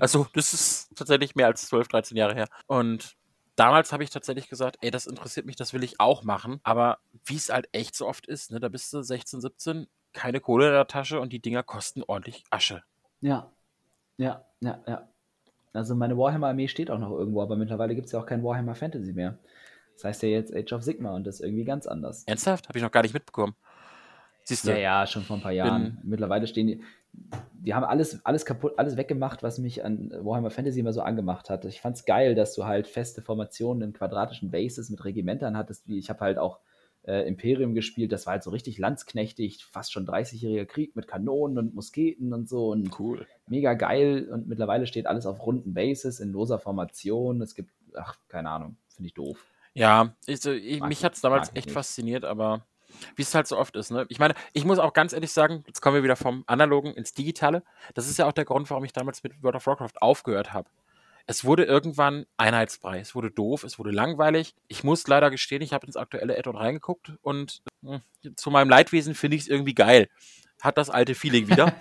[0.00, 2.48] also, das ist tatsächlich mehr als 12, 13 Jahre her.
[2.66, 3.16] Und
[3.56, 6.60] damals habe ich tatsächlich gesagt, ey, das interessiert mich, das will ich auch machen.
[6.62, 10.40] Aber wie es halt echt so oft ist, ne, da bist du 16, 17, keine
[10.40, 12.82] Kohle in der Tasche und die Dinger kosten ordentlich Asche.
[13.20, 13.50] Ja,
[14.16, 15.08] ja, ja, ja.
[15.72, 18.74] Also meine Warhammer-Armee steht auch noch irgendwo, aber mittlerweile gibt es ja auch kein Warhammer
[18.74, 19.38] Fantasy mehr.
[19.94, 22.24] Das heißt ja jetzt Age of Sigma und das ist irgendwie ganz anders.
[22.24, 22.68] Ernsthaft?
[22.68, 23.54] Habe ich noch gar nicht mitbekommen.
[24.44, 24.70] Siehst du?
[24.70, 25.98] Ja, ja, schon vor ein paar Jahren.
[26.04, 26.82] Mittlerweile stehen die,
[27.60, 31.50] die haben alles, alles kaputt, alles weggemacht, was mich an Warhammer Fantasy immer so angemacht
[31.50, 31.64] hat.
[31.64, 35.86] Ich fand es geil, dass du halt feste Formationen in quadratischen Bases mit Regimentern hattest.
[35.88, 36.60] Wie ich habe halt auch
[37.02, 41.58] äh, Imperium gespielt, das war halt so richtig landsknechtig, fast schon 30-jähriger Krieg mit Kanonen
[41.58, 42.70] und Musketen und so.
[42.70, 43.26] Und cool.
[43.48, 44.28] Mega geil.
[44.32, 47.42] Und mittlerweile steht alles auf runden Bases in loser Formation.
[47.42, 49.44] Es gibt, ach, keine Ahnung, finde ich doof.
[49.74, 51.70] Ja, ich, ich, mich hat es damals echt nicht.
[51.72, 52.66] fasziniert, aber
[53.16, 53.90] wie es halt so oft ist.
[53.90, 54.06] Ne?
[54.08, 57.12] Ich meine, ich muss auch ganz ehrlich sagen, jetzt kommen wir wieder vom Analogen ins
[57.12, 57.62] Digitale.
[57.94, 60.68] Das ist ja auch der Grund, warum ich damals mit World of Warcraft aufgehört habe.
[61.30, 63.00] Es wurde irgendwann Einheitsbrei.
[63.00, 64.54] Es wurde doof, es wurde langweilig.
[64.66, 68.00] Ich muss leider gestehen, ich habe ins aktuelle Add-on reingeguckt und äh,
[68.34, 70.08] zu meinem Leidwesen finde ich es irgendwie geil.
[70.62, 71.74] Hat das alte Feeling wieder.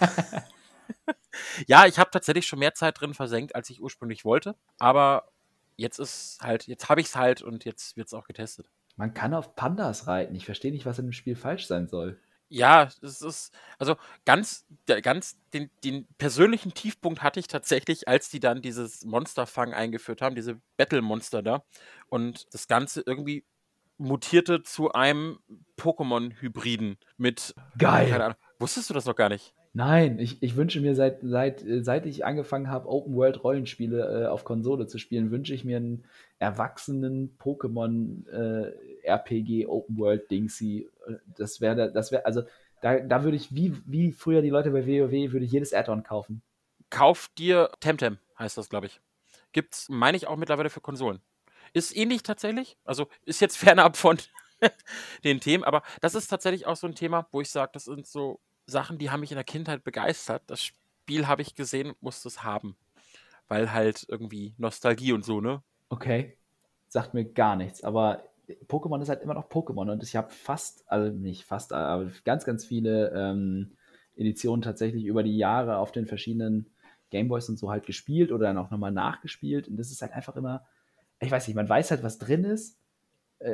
[1.68, 4.56] ja, ich habe tatsächlich schon mehr Zeit drin versenkt, als ich ursprünglich wollte.
[4.80, 5.30] Aber
[5.78, 8.70] jetzt ist halt, jetzt habe ich es halt und jetzt wird es auch getestet.
[8.98, 10.36] Man kann auf Pandas reiten.
[10.36, 12.20] Ich verstehe nicht, was in dem Spiel falsch sein soll.
[12.50, 14.66] Ja, es ist, also ganz,
[15.04, 20.36] ganz den, den persönlichen Tiefpunkt hatte ich tatsächlich, als die dann dieses Monsterfang eingeführt haben,
[20.36, 21.64] diese Battle-Monster da.
[22.08, 23.44] Und das Ganze irgendwie
[23.98, 25.40] mutierte zu einem
[25.78, 27.54] Pokémon-Hybriden mit.
[27.78, 28.10] Geil!
[28.10, 28.38] Keine Ahnung.
[28.60, 29.54] Wusstest du das noch gar nicht?
[29.78, 34.88] Nein, ich, ich wünsche mir seit, seit, seit ich angefangen habe, Open-World-Rollenspiele äh, auf Konsole
[34.88, 36.04] zu spielen, wünsche ich mir einen
[36.40, 40.90] erwachsenen Pokémon-RPG äh, Open-World-Dingsy.
[41.38, 42.42] Das wäre, das wäre, also
[42.82, 46.02] da, da würde ich, wie, wie früher die Leute bei WoW, würde ich jedes Add-on
[46.02, 46.42] kaufen.
[46.90, 49.00] Kauf dir Temtem, heißt das, glaube ich.
[49.52, 51.22] Gibt's, meine ich, auch mittlerweile für Konsolen.
[51.74, 54.18] Ist ähnlich tatsächlich, also ist jetzt fernab von
[55.24, 58.08] den Themen, aber das ist tatsächlich auch so ein Thema, wo ich sage, das sind
[58.08, 60.44] so Sachen, die haben mich in der Kindheit begeistert.
[60.48, 62.76] Das Spiel habe ich gesehen, musste es haben.
[63.48, 65.64] Weil halt irgendwie Nostalgie und so, ne?
[65.90, 66.38] Okay.
[66.90, 67.84] Sagt mir gar nichts.
[67.84, 68.24] Aber
[68.68, 72.46] Pokémon ist halt immer noch Pokémon und ich habe fast, also nicht fast, aber ganz,
[72.46, 73.78] ganz viele ähm,
[74.16, 76.74] Editionen tatsächlich über die Jahre auf den verschiedenen
[77.10, 79.68] Gameboys und so halt gespielt oder dann auch nochmal nachgespielt.
[79.68, 80.66] Und das ist halt einfach immer,
[81.20, 82.87] ich weiß nicht, man weiß halt, was drin ist, äh,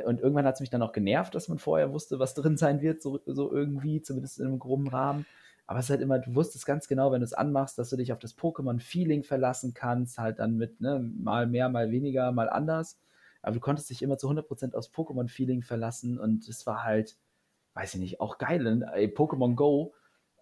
[0.05, 2.81] und irgendwann hat es mich dann auch genervt, dass man vorher wusste, was drin sein
[2.81, 5.25] wird, so, so irgendwie, zumindest in einem groben Rahmen.
[5.65, 7.97] Aber es ist halt immer, du wusstest ganz genau, wenn du es anmachst, dass du
[7.97, 12.49] dich auf das Pokémon-Feeling verlassen kannst, halt dann mit ne, mal mehr, mal weniger, mal
[12.49, 12.99] anders.
[13.41, 17.17] Aber du konntest dich immer zu 100% aufs Pokémon-Feeling verlassen und es war halt,
[17.73, 18.65] weiß ich nicht, auch geil.
[18.67, 19.93] Und, ey, Pokémon Go,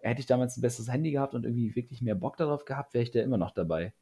[0.02, 3.02] hätte ich damals ein besseres Handy gehabt und irgendwie wirklich mehr Bock darauf gehabt, wäre
[3.02, 3.92] ich da immer noch dabei.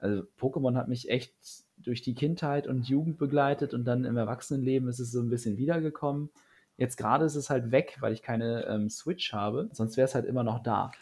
[0.00, 1.34] Also Pokémon hat mich echt
[1.78, 5.56] durch die Kindheit und Jugend begleitet und dann im Erwachsenenleben ist es so ein bisschen
[5.58, 6.30] wiedergekommen.
[6.76, 9.68] Jetzt gerade ist es halt weg, weil ich keine ähm, Switch habe.
[9.72, 10.92] Sonst wäre es halt immer noch da.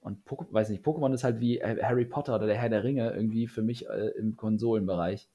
[0.00, 3.12] Und Pok weiß nicht, Pokémon ist halt wie Harry Potter oder der Herr der Ringe
[3.12, 5.28] irgendwie für mich äh, im Konsolenbereich.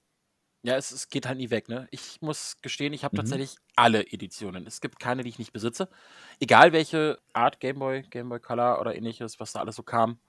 [0.65, 1.87] Ja, es, es geht halt nie weg, ne?
[1.91, 3.15] Ich muss gestehen, ich habe Mhm.
[3.15, 4.65] tatsächlich alle Editionen.
[4.65, 5.89] Es gibt keine, die ich nicht besitze.
[6.39, 10.19] Egal welche Art Gameboy, Gameboy Color oder ähnliches, was da alles so kam.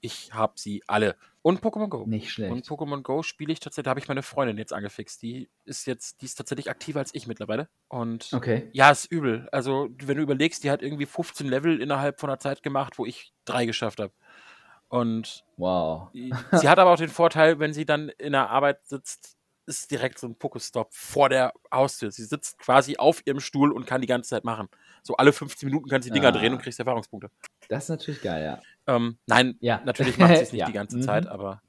[0.00, 1.16] Ich habe sie alle.
[1.42, 2.04] Und Pokémon Go.
[2.06, 2.66] Nicht Und schlecht.
[2.68, 5.22] Pokémon Go spiele ich tatsächlich, da habe ich meine Freundin jetzt angefixt.
[5.22, 7.68] Die ist jetzt, die ist tatsächlich aktiver als ich mittlerweile.
[7.88, 8.68] Und Okay.
[8.72, 9.48] ja, ist übel.
[9.50, 13.06] Also, wenn du überlegst, die hat irgendwie 15 Level innerhalb von einer Zeit gemacht, wo
[13.06, 14.12] ich drei geschafft habe.
[14.88, 16.08] Und Wow.
[16.52, 20.18] sie hat aber auch den Vorteil, wenn sie dann in der Arbeit sitzt, ist direkt
[20.18, 22.10] so ein Pokestop vor der Haustür.
[22.10, 24.68] Sie sitzt quasi auf ihrem Stuhl und kann die ganze Zeit machen.
[25.02, 26.32] So alle 15 Minuten kann sie Dinger Ah.
[26.32, 27.30] drehen und kriegst Erfahrungspunkte.
[27.68, 28.60] Das ist natürlich geil, ja.
[28.90, 29.80] Ähm, nein, Ja.
[29.84, 30.66] natürlich macht sie es nicht Ja.
[30.66, 31.02] die ganze Mhm.
[31.02, 31.62] Zeit, aber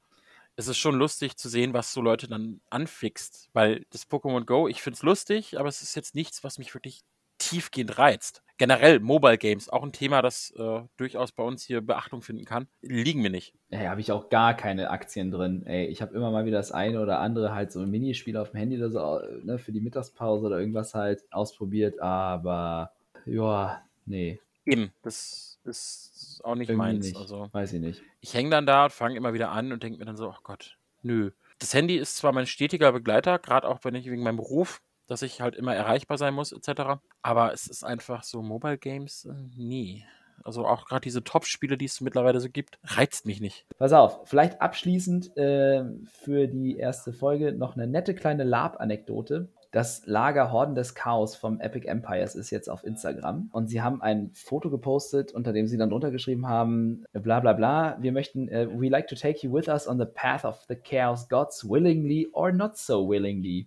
[0.56, 3.48] es ist schon lustig zu sehen, was so Leute dann anfixt.
[3.52, 6.74] Weil das Pokémon Go, ich finde es lustig, aber es ist jetzt nichts, was mich
[6.74, 7.02] wirklich
[7.38, 8.42] tiefgehend reizt.
[8.58, 12.68] Generell Mobile Games, auch ein Thema, das äh, durchaus bei uns hier Beachtung finden kann,
[12.82, 13.54] liegen mir nicht.
[13.70, 15.66] Ey, habe ich auch gar keine Aktien drin.
[15.66, 18.50] Ey, ich habe immer mal wieder das eine oder andere halt so ein Minispiel auf
[18.50, 22.92] dem Handy oder so, äh, ne, für die Mittagspause oder irgendwas halt ausprobiert, aber
[23.26, 27.06] ja, nee, Eben, das ist auch nicht irgendwie meins.
[27.06, 27.16] nicht.
[27.16, 28.02] Also Weiß ich nicht.
[28.20, 30.76] ich hänge dann da, fange immer wieder an und denke mir dann so, ach Gott,
[31.02, 31.30] nö.
[31.58, 35.22] Das Handy ist zwar mein stetiger Begleiter, gerade auch wenn ich wegen meinem Beruf, dass
[35.22, 37.00] ich halt immer erreichbar sein muss, etc.
[37.22, 40.04] Aber es ist einfach so Mobile Games, äh, nie.
[40.44, 43.64] Also auch gerade diese Top-Spiele, die es mittlerweile so gibt, reizt mich nicht.
[43.78, 49.48] Pass auf, vielleicht abschließend äh, für die erste Folge noch eine nette kleine Lab-Anekdote.
[49.72, 54.02] Das Lager Horden des Chaos vom Epic Empires ist jetzt auf Instagram und sie haben
[54.02, 58.48] ein Foto gepostet, unter dem sie dann drunter geschrieben haben, bla bla bla, wir möchten,
[58.48, 61.66] äh, we like to take you with us on the path of the Chaos Gods
[61.66, 63.66] willingly or not so willingly.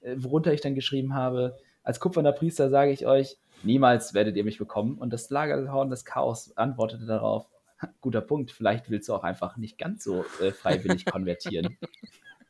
[0.00, 4.42] Äh, worunter ich dann geschrieben habe, als kupferner Priester sage ich euch, niemals werdet ihr
[4.42, 4.98] mich bekommen.
[4.98, 7.46] Und das Lager Horden des Chaos antwortete darauf,
[8.00, 11.78] guter Punkt, vielleicht willst du auch einfach nicht ganz so äh, freiwillig konvertieren.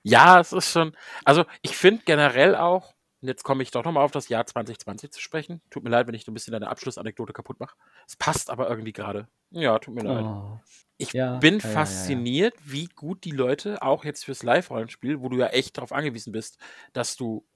[0.07, 0.95] Ja, es ist schon.
[1.25, 2.94] Also, ich finde generell auch,
[3.25, 5.63] und jetzt komme ich doch nochmal auf das Jahr 2020 zu sprechen.
[5.71, 7.75] Tut mir leid, wenn ich so ein bisschen deine Abschlussanekdote kaputt mache.
[8.07, 9.29] Es passt aber irgendwie gerade.
[9.49, 10.27] Ja, tut mir leid.
[10.27, 10.61] Oh.
[10.99, 15.23] Ich Ja, bin ja, ja, ja, fasziniert, wie gut die Leute, auch jetzt fürs Live-Rollenspiel,
[15.23, 16.59] wo du ja echt darauf angewiesen bist,
[16.93, 17.47] dass du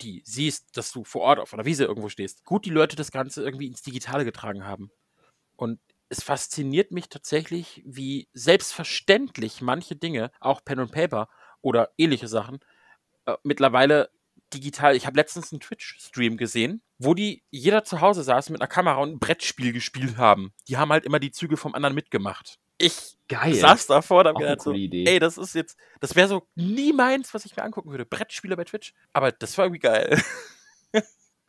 [0.00, 3.10] die siehst, dass du vor Ort auf einer Wiese irgendwo stehst, gut die Leute das
[3.10, 4.90] Ganze irgendwie ins Digitale getragen haben.
[5.56, 11.28] Und es fasziniert mich tatsächlich, wie selbstverständlich manche Dinge, auch Pen und Paper
[11.60, 12.60] oder ähnliche Sachen,
[13.26, 14.08] äh, mittlerweile
[14.52, 14.94] digital.
[14.96, 18.96] Ich habe letztens einen Twitch-Stream gesehen, wo die jeder zu Hause saß mit einer Kamera
[18.98, 20.52] und ein Brettspiel gespielt haben.
[20.68, 22.58] Die haben halt immer die Züge vom anderen mitgemacht.
[22.78, 23.54] Ich Geil.
[23.54, 25.04] saß davor und hab Auch gedacht, eine so, Idee.
[25.06, 28.04] ey, das ist jetzt, das wäre so nie meins, was ich mir angucken würde.
[28.04, 28.92] Brettspiele bei Twitch.
[29.12, 30.20] Aber das war irgendwie geil.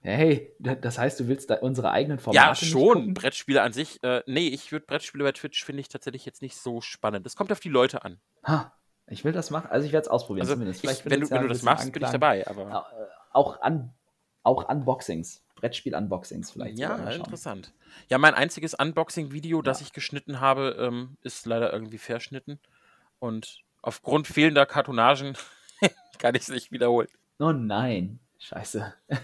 [0.02, 3.16] Hey, da- das heißt, du willst da unsere eigenen Formate ja, schon.
[3.16, 4.04] Brettspiele an sich.
[4.04, 7.26] Äh, nee, ich würde Brettspiele bei Twitch finde ich tatsächlich jetzt nicht so spannend.
[7.26, 8.20] Das kommt auf die Leute an.
[8.46, 8.72] Ha,
[9.08, 9.70] ich will das machen.
[9.70, 10.84] Also ich werde es ausprobieren Also, zumindest.
[10.84, 12.12] ich, wenn, du, ja wenn du das machst, bin ich Anklang.
[12.14, 12.48] dabei.
[12.48, 13.94] Aber Äh, Auch, an,
[14.44, 15.44] auch Unboxings.
[15.56, 16.78] Brettspiel-Unboxings vielleicht.
[16.78, 17.72] ja, interessant.
[18.10, 22.60] Ja, mein einziges Unboxing-Video, das ich geschnitten habe, ähm, ist leider irgendwie verschnitten.
[23.20, 25.38] Und aufgrund fehlender Kartonagen
[26.20, 27.08] kann ich es nicht wiederholen.
[27.40, 28.20] Oh nein.
[28.40, 28.94] Scheiße.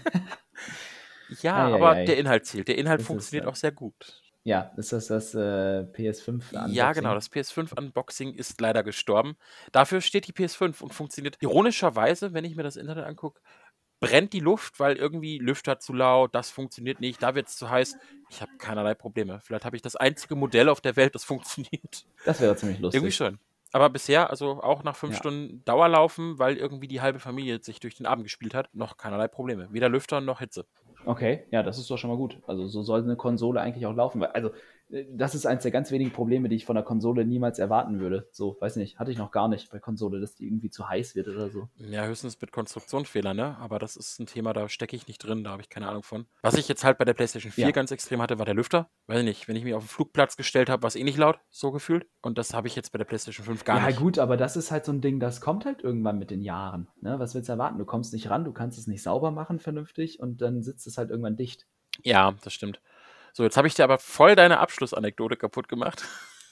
[1.40, 2.04] Ja, Ei, ei, aber ei.
[2.04, 2.68] der Inhalt zählt.
[2.68, 4.21] Der Inhalt Das funktioniert auch sehr gut.
[4.44, 6.74] Ja, ist das das äh, PS5 Unboxing?
[6.74, 7.14] Ja, genau.
[7.14, 9.36] Das PS5-Unboxing ist leider gestorben.
[9.70, 13.40] Dafür steht die PS5 und funktioniert ironischerweise, wenn ich mir das Internet angucke,
[14.00, 17.70] brennt die Luft, weil irgendwie Lüfter zu laut, das funktioniert nicht, da wird es zu
[17.70, 17.96] heiß.
[18.30, 19.40] Ich habe keinerlei Probleme.
[19.44, 22.04] Vielleicht habe ich das einzige Modell auf der Welt, das funktioniert.
[22.24, 22.98] Das wäre ziemlich lustig.
[22.98, 23.38] Irgendwie schon.
[23.72, 25.18] Aber bisher, also auch nach fünf Ja.
[25.18, 29.28] Stunden Dauerlaufen, weil irgendwie die halbe Familie sich durch den Abend gespielt hat, noch keinerlei
[29.28, 29.68] Probleme.
[29.70, 30.66] Weder Lüfter noch Hitze.
[31.04, 32.40] Okay, ja, das ist doch schon mal gut.
[32.46, 34.22] Also so soll eine Konsole eigentlich auch laufen.
[34.24, 34.52] Also
[35.10, 38.28] das ist eins der ganz wenigen Probleme, die ich von der Konsole niemals erwarten würde.
[38.30, 41.14] So, weiß nicht, hatte ich noch gar nicht bei Konsole, dass die irgendwie zu heiß
[41.14, 41.68] wird oder so.
[41.78, 43.56] Ja, höchstens mit Konstruktionsfehlern, ne?
[43.58, 46.02] Aber das ist ein Thema, da stecke ich nicht drin, da habe ich keine Ahnung
[46.02, 46.26] von.
[46.42, 47.70] Was ich jetzt halt bei der PlayStation 4 Ja.
[47.70, 48.90] ganz extrem hatte, war der Lüfter.
[49.06, 51.18] Weiß ich nicht, wenn ich mich auf den Flugplatz gestellt habe, war es eh nicht
[51.18, 52.06] laut, so gefühlt.
[52.20, 53.98] Und das habe ich jetzt bei der PlayStation 5 gar ja, nicht.
[53.98, 56.88] gut, aber das ist halt so ein Ding, das kommt halt irgendwann mit den Jahren.
[57.00, 57.18] Ne?
[57.18, 57.78] Was willst du erwarten?
[57.78, 60.98] Du kommst nicht ran, du kannst es nicht sauber machen vernünftig und dann sitzt es
[60.98, 61.66] halt irgendwann dicht.
[62.02, 62.80] Ja, das stimmt.
[63.32, 66.04] So, jetzt habe ich dir aber voll deine Abschlussanekdote kaputt gemacht.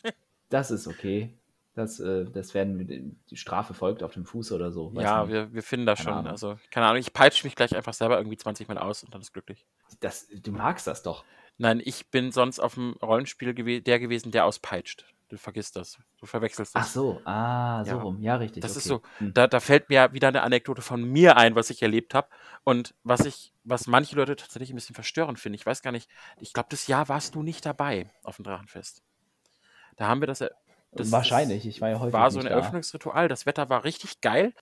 [0.49, 1.33] Das ist okay.
[1.75, 4.93] Das, äh, das werden die Strafe folgt auf dem Fuß oder so.
[4.97, 5.33] ja, nicht.
[5.33, 6.13] wir, wir finden da Keine schon.
[6.13, 6.33] Ahnung.
[6.33, 9.21] Also, keine Ahnung, ich peitsche mich gleich einfach selber irgendwie 20 Mal aus und dann
[9.21, 9.65] ist glücklich.
[10.01, 11.25] Das, du magst das doch.
[11.57, 15.05] Nein, ich bin sonst auf dem Rollenspiel gewe der gewesen, der auspeitscht.
[15.31, 15.97] Du vergisst das.
[16.19, 16.83] Du verwechselst das.
[16.87, 18.03] Ach so, ah, so Ja.
[18.03, 18.21] rum.
[18.21, 18.61] Ja, richtig.
[18.63, 18.79] Das okay.
[18.81, 19.33] ist so, Hm.
[19.33, 22.29] da, da fällt mir wieder eine Anekdote von mir ein, was ich erlebt habe
[22.65, 25.55] und was ich, was manche Leute tatsächlich ein bisschen verstörend finden.
[25.55, 29.03] Ich weiß gar nicht, ich glaube, das Jahr warst du nicht dabei auf dem Drachenfest.
[29.97, 30.51] Da haben wir das, er-
[30.93, 32.51] das Wahrscheinlich, ich war ja häufig war so ein da.
[32.51, 33.29] Eröffnungsritual.
[33.29, 34.53] Das Wetter war richtig geil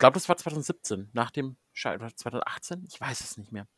[0.00, 3.68] glaube, das war 2017, nach dem oder 2018, ich weiß es nicht mehr.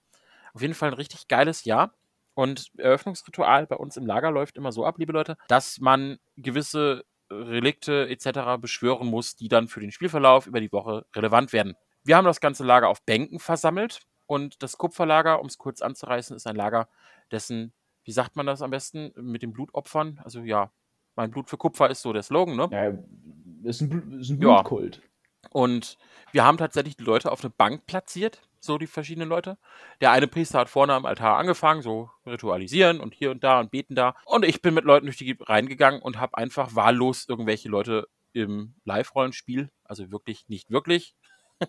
[0.54, 1.92] Auf jeden Fall ein richtig geiles Jahr.
[2.34, 7.04] Und Eröffnungsritual bei uns im Lager läuft immer so ab, liebe Leute, dass man gewisse
[7.30, 8.60] Relikte etc.
[8.60, 11.74] beschwören muss, die dann für den Spielverlauf über die Woche relevant werden.
[12.04, 16.36] Wir haben das ganze Lager auf Bänken versammelt und das Kupferlager, um es kurz anzureißen,
[16.36, 16.88] ist ein Lager,
[17.30, 17.72] dessen,
[18.04, 20.20] wie sagt man das am besten, mit den Blutopfern?
[20.24, 20.70] Also ja,
[21.16, 22.68] mein Blut für Kupfer ist so der Slogan, ne?
[22.70, 24.96] Ja, ist ein, ist ein Blutkult.
[24.96, 25.48] Ja.
[25.50, 25.98] Und
[26.32, 29.58] wir haben tatsächlich die Leute auf eine Bank platziert, so die verschiedenen Leute.
[30.00, 33.70] Der eine Priester hat vorne am Altar angefangen, so ritualisieren und hier und da und
[33.70, 34.14] beten da.
[34.24, 38.74] Und ich bin mit Leuten durch die reingegangen und habe einfach wahllos irgendwelche Leute im
[38.84, 41.14] Live-Rollenspiel, also wirklich nicht wirklich,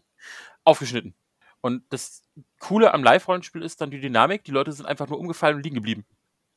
[0.64, 1.16] aufgeschnitten.
[1.62, 2.22] Und das
[2.60, 4.44] Coole am Live-Rollenspiel ist dann die Dynamik.
[4.44, 6.06] Die Leute sind einfach nur umgefallen und liegen geblieben.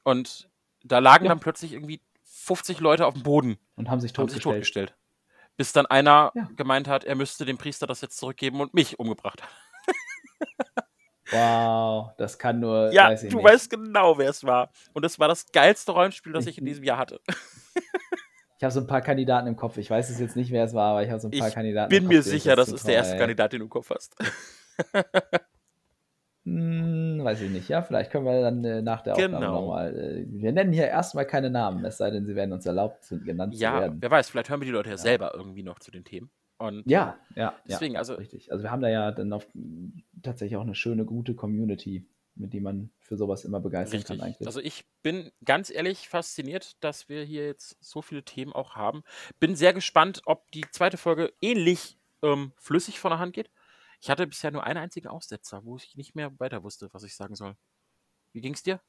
[0.02, 0.50] Und
[0.82, 1.30] da lagen ja.
[1.30, 3.56] dann plötzlich irgendwie 50 Leute auf dem Boden.
[3.76, 4.44] Und haben sich totgestellt.
[4.44, 4.96] Haben sich totgestellt.
[5.56, 6.48] Bis dann einer ja.
[6.56, 9.48] gemeint hat, er müsste dem Priester das jetzt zurückgeben und mich umgebracht hat.
[11.30, 12.92] Wow, das kann nur.
[12.92, 13.34] Ja, du nicht.
[13.34, 14.70] weißt genau, wer es war.
[14.92, 17.20] Und das war das geilste Rollenspiel, das ich in diesem Jahr hatte.
[18.58, 19.76] Ich habe so ein paar Kandidaten im Kopf.
[19.76, 21.54] Ich weiß es jetzt nicht, wer es war, aber ich habe so ein paar ich
[21.54, 21.92] Kandidaten.
[21.92, 23.20] Ich bin mir sicher, das ist der erste ey.
[23.20, 24.16] Kandidat, den du im Kopf hast.
[26.44, 27.68] hm, weiß ich nicht.
[27.68, 29.60] Ja, vielleicht können wir dann äh, nach der Aufnahme genau.
[29.60, 29.94] nochmal.
[29.94, 33.54] Äh, wir nennen hier erstmal keine Namen, es sei denn, sie werden uns erlaubt, genannt
[33.56, 33.94] ja, zu werden.
[33.96, 36.04] Ja, wer weiß, vielleicht hören wir die Leute ja, ja selber irgendwie noch zu den
[36.04, 36.30] Themen.
[36.58, 38.50] Und ja, ja, deswegen, ja, also richtig.
[38.50, 39.46] Also wir haben da ja dann auf,
[40.22, 44.18] tatsächlich auch eine schöne, gute Community, mit die man für sowas immer begeistern richtig.
[44.18, 44.46] kann eigentlich.
[44.46, 49.02] Also ich bin ganz ehrlich fasziniert, dass wir hier jetzt so viele Themen auch haben.
[49.38, 53.50] Bin sehr gespannt, ob die zweite Folge ähnlich ähm, flüssig von der Hand geht.
[54.00, 57.16] Ich hatte bisher nur einen einzigen Aussetzer, wo ich nicht mehr weiter wusste, was ich
[57.16, 57.56] sagen soll.
[58.32, 58.80] Wie ging es dir?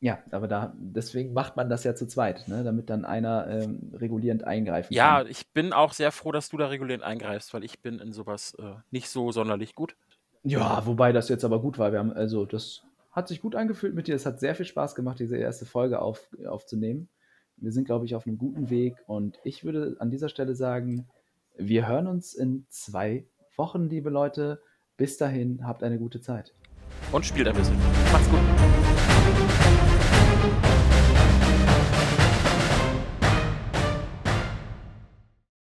[0.00, 2.62] Ja, aber da, deswegen macht man das ja zu zweit, ne?
[2.62, 5.26] damit dann einer ähm, regulierend eingreifen ja, kann.
[5.26, 8.12] Ja, ich bin auch sehr froh, dass du da regulierend eingreifst, weil ich bin in
[8.12, 9.96] sowas äh, nicht so sonderlich gut.
[10.42, 11.92] Ja, wobei das jetzt aber gut war.
[11.92, 12.82] Wir haben, also das
[13.12, 14.14] hat sich gut angefühlt mit dir.
[14.14, 17.08] Es hat sehr viel Spaß gemacht, diese erste Folge auf, aufzunehmen.
[17.56, 21.08] Wir sind, glaube ich, auf einem guten Weg und ich würde an dieser Stelle sagen,
[21.56, 23.26] wir hören uns in zwei
[23.56, 24.60] Wochen, liebe Leute.
[24.96, 26.52] Bis dahin, habt eine gute Zeit.
[27.12, 27.76] Und spielt ein bisschen.
[28.12, 28.40] Macht's gut.